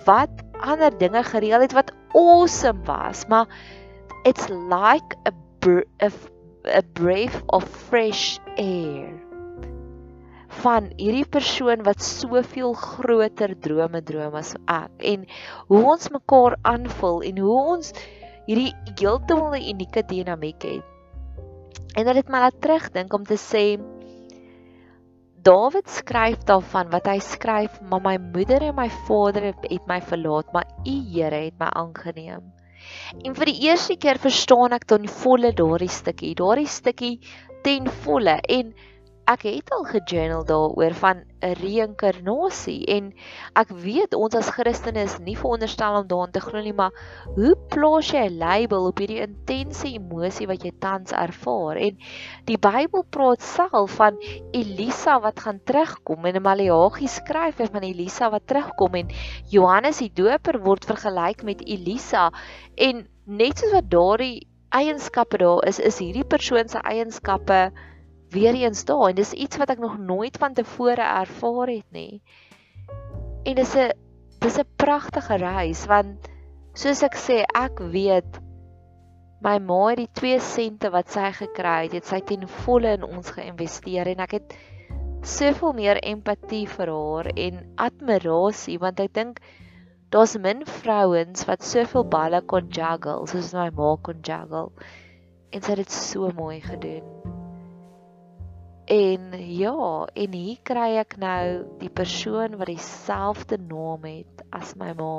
wat 0.06 0.44
ander 0.62 0.98
dinge 0.98 1.24
gereël 1.24 1.62
het 1.62 1.74
wat 1.74 1.92
awesome 2.16 2.82
was, 2.86 3.28
maar 3.28 3.48
it's 4.24 4.50
like 4.50 5.16
a 5.26 5.32
a, 6.02 6.12
a 6.66 6.82
breath 6.94 7.42
of 7.48 7.66
fresh 7.90 8.38
air 8.58 9.10
van 10.62 10.92
hierdie 11.00 11.26
persoon 11.26 11.84
wat 11.88 12.04
soveel 12.04 12.74
groter 12.78 13.56
drome 13.66 14.02
droom 14.06 14.36
as 14.38 14.54
ek 14.70 15.06
en 15.14 15.24
hoe 15.72 15.84
ons 15.94 16.12
mekaar 16.14 16.58
aanvul 16.74 17.22
en 17.30 17.40
hoe 17.46 17.56
ons 17.76 17.94
hierdie 18.50 18.74
heeltemal 19.00 19.56
'n 19.56 19.70
unieke 19.74 20.04
dinamiek 20.08 20.62
het. 20.68 20.86
En 21.96 22.06
dit 22.06 22.16
het 22.16 22.30
my 22.30 22.40
laat 22.46 22.62
terugdink 22.62 23.14
om 23.14 23.24
te 23.26 23.40
sê 23.40 23.66
Dawid 25.42 25.90
skryf 25.90 26.44
daarvan 26.46 26.92
wat 26.94 27.08
hy 27.10 27.18
skryf, 27.18 27.80
maar 27.90 28.02
my 28.06 28.18
moeder 28.22 28.62
en 28.62 28.76
my 28.78 28.90
vader 29.08 29.48
het 29.50 29.88
my 29.90 29.98
verlaat, 30.02 30.52
maar 30.54 30.68
U 30.86 30.96
Here 31.14 31.40
het 31.48 31.58
my 31.58 31.70
aangeneem. 31.74 32.61
En 33.24 33.36
vir 33.38 33.52
die 33.52 33.68
eerste 33.70 33.98
keer 34.02 34.20
verstaan 34.22 34.76
ek 34.78 34.88
dan 34.92 35.08
volle 35.22 35.52
daardie 35.58 35.92
stukkie, 35.92 36.34
daardie 36.40 36.70
stukkie 36.70 37.14
ten 37.66 37.88
volle. 38.06 38.38
En 38.48 38.74
ek 39.32 39.46
het 39.48 39.70
al 39.72 39.86
gejournal 39.88 40.42
daaroor 40.44 40.94
van 41.00 41.22
'n 41.42 41.54
reïnkarnasie 41.60 42.86
en 42.96 43.14
ek 43.56 43.70
weet 43.84 44.14
ons 44.18 44.36
as 44.36 44.50
Christene 44.52 45.06
is 45.08 45.16
nie 45.20 45.38
veronderstel 45.40 46.00
om 46.02 46.08
daaraan 46.08 46.34
te 46.36 46.42
glo 46.44 46.62
nie, 46.62 46.74
maar 46.74 46.92
hoe 47.36 47.56
plaas 47.72 48.12
jy 48.12 48.26
'n 48.28 48.38
label 48.38 48.88
op 48.90 49.00
hierdie 49.00 49.22
intense 49.24 49.88
emosie 49.88 50.48
wat 50.48 50.64
jy 50.64 50.72
tans 50.80 51.12
ervaar? 51.12 51.78
En 51.78 51.98
die 52.46 52.58
Bybel 52.58 53.06
praat 53.10 53.42
self 53.42 53.96
van 54.02 54.18
Elisa 54.52 55.20
wat 55.20 55.40
gaan 55.40 55.62
terugkom 55.64 56.26
en 56.26 56.42
Maleagi 56.42 57.08
skryf 57.08 57.56
van 57.56 57.84
Elisa 57.84 58.30
wat 58.30 58.48
terugkom 58.48 58.96
en 58.96 59.08
Johannes 59.50 59.98
die 59.98 60.12
Doper 60.14 60.60
word 60.60 60.86
vergelyk 60.86 61.44
met 61.44 61.62
Elisa 61.66 62.32
en 62.76 63.08
net 63.26 63.58
soos 63.58 63.72
wat 63.72 63.90
daardie 63.90 64.48
eienskappe 64.72 65.38
daar 65.38 65.64
is, 65.68 65.80
is 65.80 66.00
hierdie 66.00 66.28
persoon 66.28 66.68
se 66.68 66.80
eienskappe 66.80 67.72
weer 68.32 68.56
eens 68.56 68.86
daar 68.86 69.10
en 69.10 69.16
dis 69.16 69.34
iets 69.34 69.60
wat 69.60 69.74
ek 69.74 69.80
nog 69.84 69.98
nooit 69.98 70.38
van 70.38 70.54
tevore 70.54 71.04
ervaar 71.04 71.68
het 71.68 71.90
nie. 71.92 72.22
En 73.44 73.56
dis 73.56 73.76
'n 73.76 73.92
dis 74.40 74.58
'n 74.58 74.68
pragtige 74.76 75.36
reis 75.38 75.86
want 75.86 76.30
soos 76.74 77.04
ek 77.04 77.16
sê, 77.16 77.44
ek 77.54 77.80
weet 77.80 78.40
my 79.42 79.58
ma 79.60 79.88
het 79.90 79.98
die 79.98 80.12
2 80.14 80.40
sente 80.40 80.90
wat 80.90 81.10
sy 81.10 81.32
gekry 81.32 81.84
het, 81.84 81.94
het 81.94 82.06
sy 82.06 82.20
ten 82.22 82.48
volle 82.48 82.94
in 82.98 83.04
ons 83.04 83.32
geïnvesteer 83.36 84.08
en 84.08 84.20
ek 84.20 84.32
het 84.32 84.56
soveel 85.22 85.74
meer 85.74 86.00
empatie 86.04 86.68
vir 86.68 86.94
haar 86.94 87.32
en 87.36 87.60
admirasie 87.76 88.80
want 88.80 89.00
ek 89.00 89.14
dink 89.14 89.42
daar's 90.10 90.38
min 90.38 90.66
vrouens 90.66 91.46
wat 91.50 91.64
soveel 91.64 92.08
balle 92.16 92.42
kon 92.42 92.70
juggle 92.70 93.28
soos 93.28 93.54
my 93.54 93.70
ma 93.70 93.96
kon 94.02 94.22
juggle 94.22 94.72
en 95.52 95.62
sy 95.62 95.70
het 95.76 95.84
dit 95.84 95.92
so 95.92 96.32
mooi 96.38 96.62
gedoen. 96.62 97.41
En 98.86 99.32
ja, 99.38 100.08
en 100.14 100.34
hier 100.34 100.58
kry 100.64 100.98
ek 101.02 101.18
nou 101.22 101.46
die 101.80 101.90
persoon 101.90 102.58
wat 102.58 102.72
dieselfde 102.72 103.58
naam 103.58 104.04
het 104.10 104.44
as 104.52 104.74
my 104.76 104.92
ma. 104.98 105.14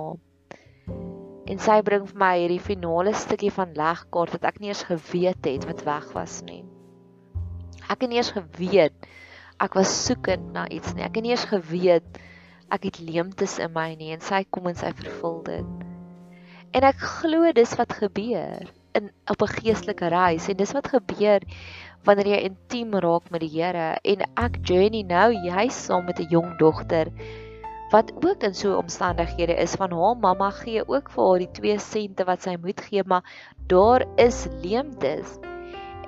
En 1.46 1.58
sy 1.58 1.78
bring 1.86 2.06
vir 2.08 2.18
my 2.18 2.34
hierdie 2.40 2.62
finale 2.62 3.14
stukkie 3.14 3.52
van 3.54 3.74
legkaart 3.76 4.34
wat 4.36 4.44
ek 4.50 4.60
nie 4.60 4.72
eens 4.72 4.84
geweet 4.88 5.46
het 5.46 5.66
wat 5.68 5.84
weg 5.86 6.12
was 6.16 6.42
nie. 6.46 6.62
Ek 7.88 8.02
het 8.02 8.10
nie 8.10 8.20
eens 8.20 8.34
geweet 8.34 9.08
ek 9.62 9.76
was 9.78 9.90
soekend 10.06 10.52
na 10.54 10.66
iets 10.68 10.94
nie. 10.96 11.04
Ek 11.06 11.14
het 11.14 11.24
nie 11.24 11.34
eens 11.34 11.46
geweet 11.50 12.20
ek 12.72 12.86
het 12.88 13.02
leemtes 13.04 13.58
in 13.60 13.72
my 13.74 13.90
nie 14.00 14.14
en 14.14 14.22
sy 14.24 14.42
kom 14.50 14.70
en 14.70 14.78
sy 14.78 14.90
vervul 14.96 15.42
dit. 15.46 15.82
En 16.72 16.86
ek 16.88 17.02
glo 17.20 17.52
dis 17.54 17.74
wat 17.78 17.92
gebeur 18.00 18.70
in 18.96 19.10
op 19.30 19.42
'n 19.44 19.54
geestelike 19.60 20.08
reis 20.08 20.48
en 20.48 20.56
dis 20.56 20.72
wat 20.72 20.88
gebeur 20.88 21.44
wanneer 22.04 22.32
jy 22.32 22.40
intiem 22.48 22.94
raak 23.04 23.30
met 23.30 23.44
die 23.44 23.52
Here 23.52 23.86
en 24.02 24.26
ek 24.40 24.58
journey 24.66 25.02
nou 25.06 25.30
juis 25.32 25.76
saam 25.86 26.04
met 26.06 26.18
'n 26.20 26.28
jong 26.34 26.58
dogter 26.58 27.10
wat 27.92 28.12
ook 28.24 28.42
in 28.42 28.54
so 28.54 28.76
omstandighede 28.76 29.54
is 29.54 29.74
van 29.76 29.92
haar 29.92 30.16
mamma 30.16 30.50
gee 30.50 30.82
ook 30.88 31.10
vir 31.14 31.24
haar 31.28 31.38
die 31.38 31.52
2 31.60 31.78
sente 31.78 32.24
wat 32.24 32.42
sy 32.42 32.56
moet 32.56 32.80
gee 32.80 33.02
maar 33.06 33.24
daar 33.68 34.06
is 34.16 34.46
leemtes. 34.62 35.38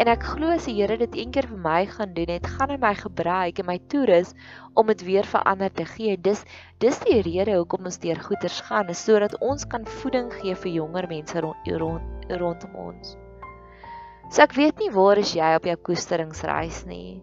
En 0.03 0.09
ek 0.11 0.25
glo 0.27 0.51
as 0.51 0.65
die 0.67 0.75
Here 0.75 0.97
dit 0.99 1.15
eendag 1.15 1.47
vir 1.51 1.61
my 1.67 1.87
gaan 1.87 2.15
doen 2.17 2.33
het 2.33 2.47
gaan 2.57 2.73
hy 2.73 2.79
my 2.83 2.95
gebruik 2.99 3.59
en 3.59 3.67
my 3.67 3.79
toerus 3.89 4.33
om 4.75 4.87
dit 4.91 5.05
weer 5.07 5.29
vir 5.35 5.47
ander 5.47 5.71
te 5.71 5.85
gee. 5.85 6.17
Dis 6.17 6.45
dis 6.83 6.99
die 7.07 7.21
rede 7.23 7.55
hoekom 7.61 7.85
ons 7.85 8.01
deur 8.03 8.19
goeters 8.29 8.61
gaan 8.71 8.89
is 8.89 9.05
sodat 9.05 9.39
ons 9.41 9.69
kan 9.69 9.87
voeding 10.01 10.33
gee 10.41 10.55
vir 10.55 10.73
jonger 10.81 11.09
mense 11.09 11.41
rond, 11.47 11.69
rond 11.85 12.33
rondom 12.41 12.75
ons 12.89 13.15
So 14.33 14.43
ek 14.43 14.57
weet 14.57 14.81
nie 14.83 14.91
waar 14.95 15.21
is 15.21 15.35
jy 15.37 15.55
op 15.59 15.67
jou 15.69 15.77
koesteringsreis 15.91 16.85
nie. 16.89 17.21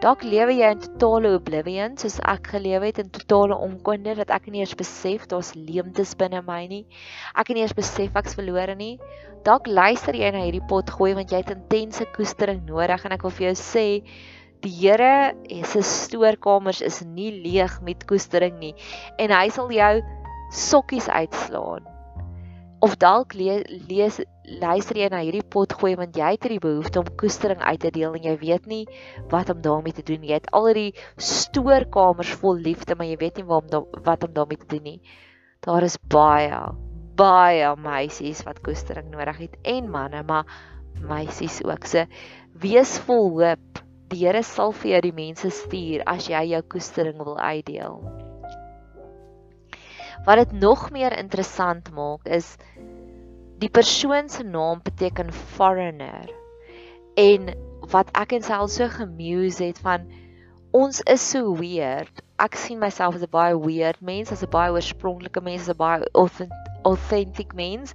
Dalk 0.00 0.22
lewe 0.24 0.54
jy 0.56 0.70
in 0.72 0.78
totale 0.80 1.34
oblivion 1.36 1.98
soos 2.00 2.14
ek 2.24 2.54
gelewe 2.54 2.88
het 2.88 3.02
in 3.02 3.10
totale 3.12 3.58
onkunde 3.60 4.14
dat 4.22 4.30
ek 4.32 4.46
nie 4.48 4.62
eens 4.62 4.72
besef 4.78 5.26
daar's 5.28 5.50
leemtes 5.58 6.14
binne 6.16 6.40
my 6.46 6.62
nie. 6.70 6.86
Ek 7.34 7.50
het 7.50 7.58
nie 7.58 7.66
eens 7.66 7.76
besef 7.76 8.16
ek's 8.16 8.38
verlore 8.38 8.78
nie. 8.78 8.94
Dalk 9.44 9.68
luister 9.68 10.16
jy 10.16 10.30
na 10.32 10.46
hierdie 10.46 10.64
pot 10.72 10.88
gooi 10.88 11.12
want 11.18 11.34
jy 11.34 11.42
het 11.42 11.52
intense 11.52 12.08
koestering 12.16 12.64
nodig 12.70 13.04
en 13.04 13.18
ek 13.18 13.28
wil 13.28 13.36
vir 13.36 13.50
jou 13.50 13.56
sê 13.60 13.86
die 14.64 14.72
Here 14.72 15.34
se 15.64 15.84
stoorkamers 15.84 16.80
is 16.84 17.02
nie 17.04 17.30
leeg 17.44 17.78
met 17.84 18.08
koestering 18.08 18.58
nie 18.60 18.74
en 19.20 19.32
hy 19.32 19.46
sal 19.52 19.72
jou 19.72 19.94
sokkies 20.52 21.08
uitslaan 21.08 21.89
of 22.80 22.96
dalk 22.96 23.34
le 23.36 23.60
lees 23.88 24.20
luister 24.60 24.98
jy 24.98 25.08
na 25.12 25.20
hierdie 25.22 25.44
pot 25.54 25.72
gooi 25.80 25.92
want 26.00 26.16
jy 26.16 26.30
het 26.34 26.46
hierdie 26.46 26.62
behoefte 26.64 27.02
om 27.02 27.10
koestering 27.22 27.60
uit 27.60 27.80
te 27.80 27.90
deel 27.94 28.16
en 28.16 28.24
jy 28.24 28.36
weet 28.40 28.68
nie 28.70 28.84
wat 29.32 29.52
om 29.52 29.60
daarmee 29.62 29.96
te 29.96 30.04
doen 30.06 30.24
jy 30.24 30.38
het 30.38 30.48
al 30.56 30.70
hierdie 30.70 30.94
stoorkamers 31.30 32.32
vol 32.42 32.62
liefde 32.68 32.96
maar 32.96 33.10
jy 33.10 33.18
weet 33.20 33.40
nie 33.40 33.48
waar 33.50 33.66
om 33.66 33.90
wat 34.06 34.24
om 34.24 34.32
daarmee 34.36 34.62
te 34.62 34.70
doen 34.74 34.86
nie. 34.94 35.00
Daar 35.60 35.84
is 35.84 35.98
baie 36.08 36.62
baie 37.20 37.74
meisies 37.76 38.40
wat 38.46 38.62
koestering 38.64 39.10
nodig 39.12 39.42
het 39.44 39.58
en 39.68 39.90
manne 39.92 40.22
maar 40.24 40.48
meisies 41.04 41.60
ook. 41.64 41.84
Se 41.84 42.06
wees 42.64 42.96
vol 43.04 43.30
hoop. 43.36 43.84
Die 44.10 44.24
Here 44.24 44.42
sal 44.42 44.72
vir 44.74 44.96
jou 44.96 45.02
die 45.04 45.14
mense 45.14 45.52
stuur 45.54 46.02
as 46.10 46.26
jy 46.32 46.42
jou 46.54 46.62
koestering 46.72 47.20
wil 47.22 47.38
uitdeel. 47.38 48.19
Wat 50.24 50.36
dit 50.36 50.52
nog 50.60 50.90
meer 50.90 51.16
interessant 51.18 51.90
maak 51.96 52.26
is 52.28 52.56
die 53.60 53.70
persoon 53.70 54.28
se 54.28 54.42
naam 54.42 54.80
beteken 54.82 55.32
foreigner. 55.32 56.28
En 57.14 57.54
wat 57.90 58.10
ek 58.16 58.32
en 58.38 58.42
self 58.42 58.70
so 58.70 58.88
gemuse 58.88 59.64
het 59.64 59.78
van 59.84 60.06
ons 60.76 61.00
is 61.10 61.22
so 61.30 61.56
weird. 61.58 62.22
Ek 62.40 62.56
sien 62.56 62.78
myself 62.78 63.16
as 63.18 63.22
'n 63.26 63.30
baie 63.30 63.56
weird 63.58 64.00
mens, 64.00 64.32
as 64.32 64.42
'n 64.42 64.50
baie 64.50 64.72
oorspronklike 64.72 65.40
mens, 65.40 65.68
as 65.68 65.74
'n 65.74 65.76
baie 65.76 66.04
authentic 66.82 67.54
mens. 67.54 67.94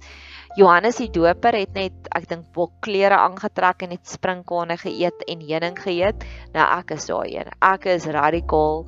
Johannes 0.56 0.96
die 0.96 1.10
Doper 1.10 1.52
het 1.52 1.74
net 1.74 2.08
ek 2.16 2.28
dink 2.28 2.46
bok 2.56 2.72
klere 2.80 3.16
aangetrek 3.16 3.82
en 3.82 3.90
net 3.92 4.08
sprinkane 4.08 4.76
geëet 4.80 5.26
en 5.28 5.40
heuning 5.40 5.76
geëet. 5.76 6.24
Nou 6.54 6.66
ek 6.78 6.90
is 6.96 7.06
daai 7.06 7.36
een. 7.36 7.50
Ek 7.60 7.84
is 7.92 8.06
radikaal. 8.06 8.86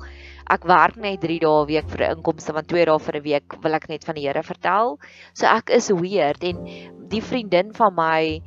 Ek 0.49 0.63
werk 0.65 0.95
net 0.97 1.21
3 1.21 1.39
dae 1.43 1.57
'n 1.61 1.67
week 1.69 1.89
vir 1.89 2.01
'n 2.05 2.17
inkomste 2.17 2.53
van 2.57 2.65
2 2.65 2.85
dae 2.89 2.99
vir 3.07 3.15
'n 3.17 3.23
week 3.23 3.55
wil 3.63 3.75
ek 3.77 3.89
net 3.89 4.05
van 4.05 4.15
die 4.15 4.25
Here 4.25 4.43
vertel. 4.43 4.97
So 5.33 5.45
ek 5.45 5.69
is 5.69 5.89
weird 5.89 6.43
en 6.43 6.65
die 7.09 7.21
vriendin 7.21 7.73
van 7.73 7.93
my 7.93 8.41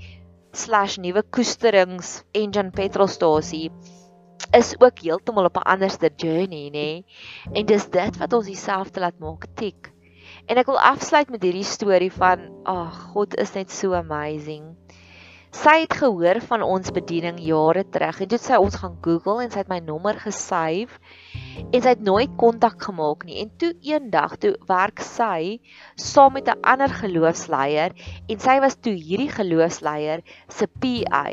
slash 0.53 0.99
nuwe 0.99 1.23
koesterings 1.23 2.25
engine 2.35 2.71
petrolstasie 2.71 3.71
is 4.53 4.75
ook 4.81 4.99
heeltemal 4.99 5.45
op 5.45 5.57
'n 5.57 5.71
anderste 5.75 6.11
journey 6.17 6.71
nê. 6.75 6.91
En 7.55 7.67
dis 7.67 7.87
dit 7.87 8.17
wat 8.19 8.33
ons 8.33 8.47
dieselfde 8.47 9.01
laat 9.01 9.19
maak 9.19 9.47
tik. 9.55 9.93
En 10.47 10.59
ek 10.59 10.67
wil 10.67 10.81
afsluit 10.81 11.31
met 11.31 11.43
hierdie 11.43 11.65
storie 11.65 12.13
van 12.13 12.51
ag 12.65 12.75
oh, 12.75 12.91
God 13.15 13.39
is 13.39 13.55
net 13.55 13.71
so 13.71 13.95
amazing. 13.95 14.75
Sy 15.53 15.83
het 15.85 15.95
gehoor 15.95 16.41
van 16.41 16.63
ons 16.63 16.91
bediening 16.91 17.39
jare 17.39 17.85
terug 17.85 18.21
en 18.21 18.29
toe 18.29 18.39
sy 18.39 18.57
ons 18.57 18.77
gaan 18.81 18.99
Google 19.05 19.43
en 19.45 19.51
sy 19.51 19.59
het 19.59 19.69
my 19.69 19.79
nommer 19.85 20.17
gesave 20.19 20.99
en 21.61 21.79
sy 21.81 21.93
het 21.95 22.03
nooit 22.05 22.33
kontak 22.41 22.83
gemaak 22.87 23.25
nie 23.29 23.41
en 23.43 23.51
toe 23.61 23.73
eendag 23.87 24.37
toe 24.43 24.53
werk 24.69 25.03
sy 25.05 25.61
saam 25.97 26.35
met 26.37 26.49
'n 26.49 26.61
ander 26.75 26.93
geloofsleier 27.03 27.95
en 28.29 28.39
sy 28.47 28.59
was 28.65 28.77
toe 28.77 28.93
hierdie 28.93 29.31
geloofsleier 29.31 30.23
se 30.49 30.67
PA 30.67 31.25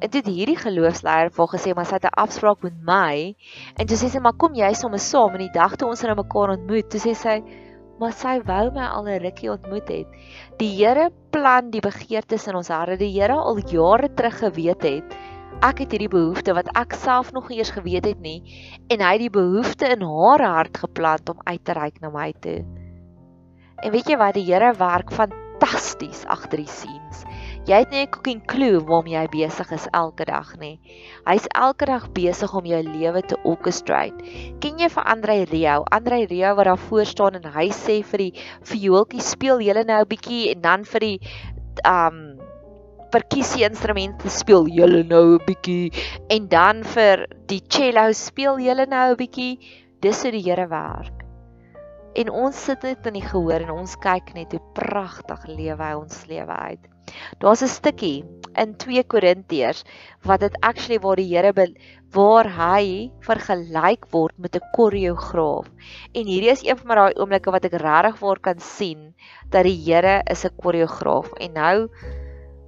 en 0.00 0.10
toe 0.10 0.22
hierdie 0.26 0.58
geloofsleier 0.66 1.30
vir 1.38 1.50
gesê 1.54 1.74
maar 1.74 1.86
sy 1.86 1.98
het 2.00 2.10
'n 2.10 2.20
afspraak 2.24 2.62
met 2.62 2.76
my 2.92 3.34
en 3.78 3.86
toe 3.86 3.96
sê 3.96 4.08
sy 4.08 4.20
maar 4.20 4.36
kom 4.36 4.54
jy 4.54 4.72
sommer 4.74 4.98
saam 4.98 5.34
in 5.34 5.46
die 5.48 5.58
dag 5.60 5.76
toe 5.76 5.88
ons 5.88 6.02
nou 6.02 6.16
mekaar 6.16 6.56
ontmoet 6.56 6.90
toe 6.90 7.00
sê 7.00 7.14
sy 7.14 7.42
maar 8.00 8.14
sy 8.16 8.38
wou 8.48 8.70
my 8.72 8.86
al 8.88 9.04
'n 9.06 9.20
rukkie 9.20 9.50
ontmoet 9.52 9.88
het. 9.88 10.08
Die 10.58 10.72
Here 10.76 11.10
plan 11.30 11.70
die 11.70 11.82
begeertes 11.84 12.46
in 12.48 12.56
ons 12.56 12.68
harte. 12.68 12.96
Die 12.96 13.12
Here 13.12 13.36
al 13.36 13.58
jare 13.58 14.08
terug 14.14 14.38
geweet 14.38 14.82
het 14.82 15.16
ek 15.60 15.82
het 15.84 15.92
hierdie 15.92 16.12
behoefte 16.12 16.54
wat 16.56 16.70
ek 16.78 16.94
self 16.96 17.32
nog 17.36 17.50
eers 17.52 17.72
geweet 17.76 18.06
het 18.08 18.20
nie 18.24 18.40
en 18.88 19.02
hy 19.04 19.12
het 19.16 19.24
die 19.26 19.34
behoefte 19.34 19.90
in 19.92 20.04
haar 20.06 20.44
hart 20.46 20.80
geplant 20.84 21.28
om 21.28 21.42
uit 21.44 21.64
te 21.64 21.76
reik 21.76 22.00
na 22.00 22.10
my 22.14 22.30
toe. 22.40 22.62
En 23.80 23.92
weet 23.92 24.08
jy 24.08 24.16
wat 24.20 24.36
die 24.36 24.44
Here 24.44 24.72
werk 24.76 25.12
fantasties 25.12 26.24
agter 26.28 26.60
die 26.60 26.68
scenes. 26.68 27.24
Jy 27.68 27.82
het 27.82 27.90
nie 27.92 28.02
'n 28.02 28.10
cooking 28.10 28.40
clue 28.46 28.80
waarom 28.80 29.06
jy 29.06 29.26
besig 29.28 29.72
is 29.72 29.86
elke 29.92 30.24
dag 30.24 30.56
nie. 30.58 30.80
Hy's 31.26 31.46
elke 31.54 31.86
dag 31.86 32.08
besig 32.12 32.54
om 32.54 32.64
jou 32.64 32.82
lewe 32.82 33.22
te 33.22 33.36
orchestrate. 33.44 34.16
Ken 34.60 34.78
jy 34.78 34.88
vir 34.88 35.04
Andre 35.04 35.44
Rio? 35.44 35.84
Andre 35.90 36.24
Rio 36.26 36.54
wat 36.54 36.64
daar 36.64 36.78
voor 36.78 37.04
staan 37.04 37.34
en 37.34 37.52
hy 37.52 37.68
sê 37.68 38.02
vir 38.02 38.18
die 38.18 38.34
viooltjie 38.62 39.20
speel 39.20 39.60
julle 39.60 39.84
nou 39.84 40.00
'n 40.00 40.08
bietjie 40.08 40.50
en 40.54 40.60
dan 40.60 40.84
vir 40.84 41.00
die 41.00 41.20
um 41.84 42.29
perkussie 43.10 43.64
instrumente 43.66 44.30
speel 44.30 44.68
julle 44.68 45.02
nou 45.04 45.38
'n 45.38 45.44
bietjie 45.46 45.92
en 46.30 46.48
dan 46.48 46.84
vir 46.84 47.26
die 47.46 47.62
cello 47.68 48.12
speel 48.12 48.58
julle 48.58 48.86
nou 48.86 49.10
'n 49.12 49.16
bietjie. 49.16 49.58
Dis 50.00 50.22
hoe 50.22 50.32
die 50.32 50.42
Here 50.42 50.68
werk. 50.68 51.24
En 52.14 52.30
ons 52.30 52.64
sit 52.64 52.82
net 52.82 53.06
in 53.06 53.14
die 53.14 53.26
gehoor 53.26 53.60
en 53.60 53.70
ons 53.70 53.96
kyk 53.96 54.34
net 54.34 54.52
hoe 54.52 54.62
pragtig 54.74 55.46
lewe 55.46 55.82
hy 55.82 55.94
ons 55.94 56.26
lewe 56.26 56.56
uit. 56.70 56.86
Daar's 57.42 57.62
'n 57.62 57.68
stukkie 57.68 58.24
in 58.62 58.74
2 58.76 59.04
Korintiërs 59.04 59.84
wat 60.22 60.40
dit 60.40 60.56
actually 60.60 60.98
waar 60.98 61.16
die 61.16 61.28
Here 61.30 61.52
waar 62.14 62.48
hy 62.50 63.10
vergelyk 63.26 64.06
word 64.10 64.38
met 64.38 64.56
'n 64.56 64.70
koreograaf. 64.74 65.66
En 66.14 66.26
hierdie 66.26 66.50
is 66.50 66.64
een 66.64 66.78
van 66.78 66.96
daai 66.96 67.14
oomblikke 67.14 67.50
wat 67.50 67.64
ek 67.64 67.78
regtig 67.82 68.20
waar 68.20 68.40
kan 68.40 68.58
sien 68.58 69.14
dat 69.50 69.64
die 69.64 69.78
Here 69.84 70.22
is 70.26 70.44
'n 70.44 70.56
koreograaf. 70.56 71.32
En 71.38 71.52
nou 71.52 71.88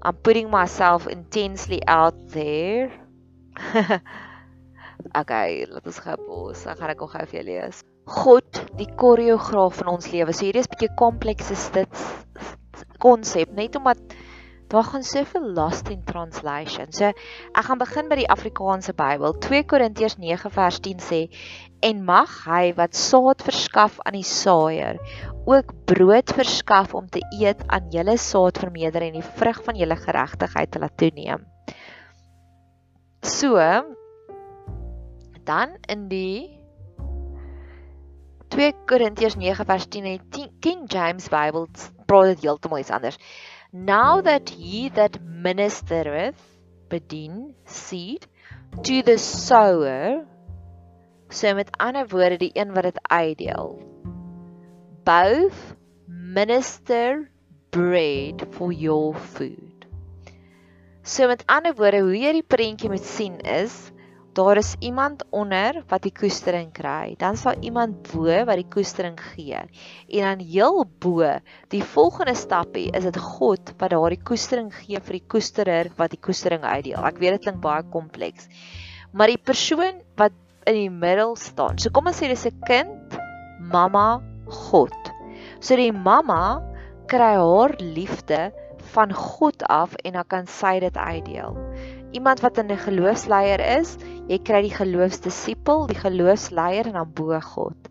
I'm 0.02 0.16
putting 0.16 0.50
myself 0.50 1.06
intensely 1.06 1.80
out 1.86 2.16
there. 2.34 2.90
okay, 5.20 5.62
laat 5.70 5.86
ons 5.86 6.00
gou 6.02 6.16
pause. 6.26 6.64
Dan 6.66 6.78
gaan 6.80 6.90
ek 6.94 6.98
gou 6.98 7.08
vir 7.12 7.38
julle 7.38 7.46
lees. 7.52 7.84
God, 8.10 8.62
die 8.80 8.88
koreograaf 8.98 9.78
van 9.78 9.92
ons 9.94 10.10
lewe. 10.10 10.34
So 10.34 10.42
hierdie 10.48 10.64
is 10.64 10.66
'n 10.66 10.74
bietjie 10.74 10.90
komplekse 10.98 11.54
konsep 13.02 13.54
net 13.54 13.78
omdat 13.78 13.98
daar 14.72 14.84
gaan 14.88 15.02
soveel 15.04 15.52
lost 15.52 15.88
in 15.92 16.04
translation. 16.04 16.92
So 16.92 17.10
ek 17.12 17.66
gaan 17.66 17.80
begin 17.80 18.08
by 18.08 18.16
die 18.22 18.28
Afrikaanse 18.32 18.94
Bybel. 18.96 19.36
2 19.44 19.66
Korintiërs 19.68 20.16
9 20.16 20.52
vers 20.54 20.80
10 20.80 21.02
sê 21.04 21.20
en 21.84 22.00
mag 22.08 22.32
hy 22.46 22.72
wat 22.78 22.96
saad 22.96 23.44
verskaf 23.44 23.98
aan 24.06 24.16
die 24.16 24.26
saaier 24.26 25.00
ook 25.50 25.74
brood 25.90 26.32
verskaf 26.32 26.94
om 26.94 27.08
te 27.10 27.20
eet 27.40 27.64
aan 27.66 27.90
julle 27.92 28.16
saad 28.16 28.60
vermeerder 28.62 29.04
en 29.08 29.18
die 29.18 29.30
vrug 29.40 29.60
van 29.66 29.76
julle 29.76 29.98
geregtigheid 29.98 30.72
te 30.72 30.80
laat 30.80 30.96
toeneem. 30.96 31.44
So 33.22 33.58
dan 35.44 35.76
in 35.90 36.08
die 36.08 36.62
2 38.54 38.72
Korintiërs 38.86 39.36
9 39.36 39.68
vers 39.68 39.88
10 39.88 40.08
en 40.14 40.50
King 40.60 40.86
James 40.92 41.28
Bible 41.32 41.66
praat 42.06 42.34
dit 42.34 42.46
heeltemal 42.46 42.82
iets 42.82 42.92
anders. 42.94 43.18
Now 43.72 44.20
that 44.20 44.50
he 44.50 44.90
that 44.90 45.16
ministereth 45.24 46.36
bedien 46.90 47.54
seed 47.64 48.26
to 48.84 49.02
the 49.02 49.16
sower 49.16 50.26
so 51.30 51.54
met 51.54 51.70
ander 51.80 52.04
woorde 52.04 52.36
die 52.36 52.50
een 52.52 52.74
wat 52.76 52.84
dit 52.84 53.00
uitdeel. 53.08 53.80
Both 55.08 55.56
minister 56.06 57.30
bread 57.70 58.44
for 58.50 58.72
your 58.72 59.14
food. 59.16 59.86
So 61.02 61.26
met 61.26 61.46
ander 61.46 61.72
woorde 61.72 62.04
hoe 62.04 62.18
jy 62.18 62.32
die 62.42 62.44
prentjie 62.44 62.92
moet 62.92 63.08
sien 63.08 63.40
is 63.40 63.88
daar 64.32 64.56
is 64.56 64.74
iemand 64.80 65.24
onder 65.30 65.82
wat 65.88 66.02
die 66.06 66.12
koestering 66.12 66.70
kry. 66.72 67.14
Dan 67.20 67.36
sal 67.36 67.58
iemand 67.60 68.08
bo 68.12 68.28
wat 68.48 68.56
die 68.56 68.68
koestering 68.68 69.18
gee. 69.20 69.60
En 70.08 70.24
dan 70.24 70.46
heel 70.46 70.84
bo, 70.98 71.28
die 71.68 71.82
volgende 71.84 72.34
stapie 72.34 72.88
is 72.96 73.04
dit 73.04 73.18
God 73.18 73.74
wat 73.78 73.92
daardie 73.92 74.22
koestering 74.22 74.72
gee 74.74 75.00
vir 75.00 75.18
die 75.18 75.26
koesterer 75.34 75.92
wat 75.98 76.14
die 76.14 76.20
koestering 76.20 76.64
uitdeel. 76.64 77.04
Ek 77.04 77.20
weet 77.20 77.36
dit 77.36 77.46
klink 77.48 77.60
baie 77.64 77.84
kompleks. 77.92 78.48
Maar 79.12 79.34
die 79.34 79.40
persoon 79.40 80.00
wat 80.16 80.32
in 80.64 80.78
die 80.78 80.90
middel 80.90 81.36
staan. 81.36 81.78
So 81.78 81.90
kom 81.90 82.08
ons 82.08 82.20
sê 82.22 82.28
dis 82.30 82.46
'n 82.46 82.60
kind, 82.64 83.18
mamma, 83.60 84.22
God. 84.48 85.12
So 85.60 85.76
die 85.76 85.92
mamma 85.92 86.62
kry 87.06 87.36
haar 87.36 87.74
liefde 87.78 88.52
van 88.94 89.12
God 89.12 89.62
af 89.68 89.94
en 90.04 90.12
dan 90.12 90.24
kan 90.28 90.46
sy 90.46 90.80
dit 90.80 90.96
uitdeel 90.96 91.56
iemand 92.12 92.40
wat 92.40 92.58
in 92.58 92.70
'n 92.70 92.78
geloofsleier 92.78 93.60
is, 93.80 93.96
jy 94.28 94.38
kry 94.38 94.62
die 94.62 94.74
geloofsdisipel, 94.74 95.86
die 95.86 95.98
geloofsleier 95.98 96.86
en 96.86 96.98
dan 96.98 97.12
bo 97.14 97.40
God. 97.40 97.88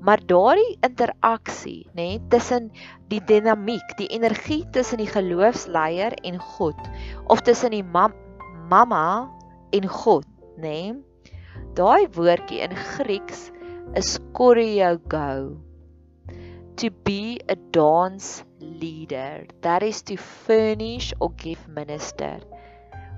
Maar 0.00 0.20
daardie 0.26 0.76
interaksie, 0.80 1.86
nê, 1.94 1.94
nee, 1.94 2.20
tussen 2.28 2.70
die 3.08 3.20
dinamiek, 3.20 3.96
die 3.98 4.08
energie 4.08 4.64
tussen 4.70 4.98
die 4.98 5.10
geloofsleier 5.10 6.14
en 6.22 6.38
God 6.38 6.78
of 7.26 7.40
tussen 7.40 7.70
die 7.70 7.82
mam 7.82 8.12
mamma 8.68 9.30
en 9.70 9.88
God, 9.88 10.26
nê? 10.56 10.92
Nee, 10.92 10.94
daai 11.74 12.06
woordjie 12.14 12.62
in 12.62 12.74
Grieks 12.76 13.50
is 13.94 14.18
choreogo. 14.32 15.58
To 16.76 16.90
be 17.04 17.38
a 17.48 17.54
dance 17.70 18.44
leader, 18.60 19.46
that 19.60 19.82
is 19.82 20.02
to 20.02 20.16
furnish 20.16 21.12
or 21.20 21.30
give 21.36 21.68
minister. 21.68 22.40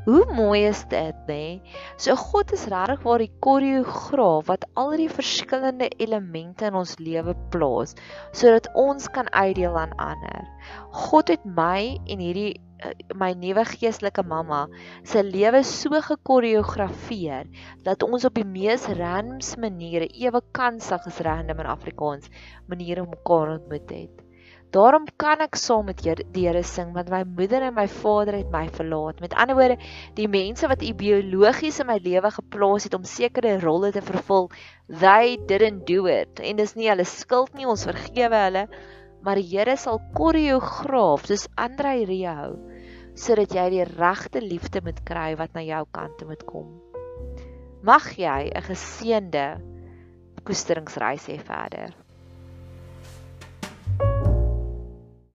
Hoe 0.07 0.23
mooi 0.31 0.61
is 0.69 0.85
dit, 0.87 1.23
nê? 1.27 1.59
So 1.99 2.14
God 2.14 2.53
is 2.55 2.69
regtig 2.71 3.01
waar 3.03 3.19
die 3.19 3.33
koreograaf 3.42 4.45
wat 4.47 4.66
al 4.79 4.92
die 5.01 5.09
verskillende 5.11 5.88
elemente 5.99 6.69
in 6.69 6.77
ons 6.79 6.92
lewe 7.03 7.33
plaas 7.51 7.97
sodat 8.31 8.69
ons 8.79 9.09
kan 9.16 9.27
uitdeel 9.35 9.75
aan 9.81 9.97
ander. 10.05 10.45
God 10.95 11.33
het 11.35 11.49
my 11.59 11.97
en 12.07 12.23
hierdie 12.23 12.53
eh, 12.87 12.92
my 13.19 13.33
nuwe 13.40 13.64
geestelike 13.73 14.23
mamma 14.31 14.61
se 15.03 15.25
lewe 15.27 15.64
so 15.66 15.99
gekoreografeer 16.11 17.51
dat 17.88 18.07
ons 18.07 18.29
op 18.31 18.38
die 18.38 18.47
mees 18.47 18.87
randoms 19.01 19.57
maniere 19.59 20.07
ewe 20.14 20.45
kansig 20.55 21.11
is 21.11 21.19
random 21.27 21.66
in 21.66 21.73
Afrikaans 21.75 22.31
maniere 22.71 23.09
mekaar 23.11 23.57
ontmoet 23.57 23.90
het. 23.90 24.25
Daarom 24.76 25.06
kan 25.16 25.40
ek 25.40 25.56
saam 25.56 25.86
met 25.88 26.02
die 26.04 26.42
Here 26.44 26.60
sing 26.66 26.90
want 26.92 27.08
my 27.08 27.22
moeder 27.24 27.64
en 27.64 27.76
my 27.78 27.86
vader 27.88 28.36
het 28.36 28.50
my 28.52 28.66
verlaat. 28.68 29.22
Met 29.24 29.32
ander 29.32 29.56
woorde, 29.56 29.78
die 30.18 30.28
mense 30.28 30.68
wat 30.68 30.84
u 30.84 30.92
biologies 30.92 31.80
in 31.80 31.88
my 31.88 31.96
lewe 32.04 32.30
geplaas 32.34 32.84
het 32.84 32.96
om 32.98 33.06
sekere 33.08 33.54
rolle 33.62 33.92
te 33.94 34.04
vervul, 34.04 34.50
they 35.00 35.38
didn't 35.48 35.86
do 35.88 36.04
it. 36.12 36.42
En 36.44 36.60
dis 36.60 36.76
nie 36.76 36.90
hulle 36.92 37.08
skuld 37.08 37.56
nie, 37.56 37.64
ons 37.64 37.86
vergewe 37.88 38.42
hulle, 38.42 38.66
maar 39.24 39.40
die 39.40 39.48
Here 39.48 39.78
sal 39.80 40.02
koreograaf 40.18 41.24
soos 41.30 41.48
Andrei 41.56 42.04
Rio 42.04 42.52
sodat 43.16 43.54
jy 43.56 43.62
die 43.72 43.84
regte 43.88 44.42
liefde 44.44 44.82
moet 44.84 44.98
kry 45.08 45.30
wat 45.40 45.54
na 45.56 45.62
jou 45.64 45.86
kant 45.96 46.18
toe 46.20 46.28
moet 46.28 46.42
kom. 46.44 46.68
Mag 47.80 48.12
jy 48.20 48.52
'n 48.52 48.66
geseënde 48.68 49.46
koesteringsreis 50.44 51.24
hê 51.32 51.38
verder. 51.40 51.96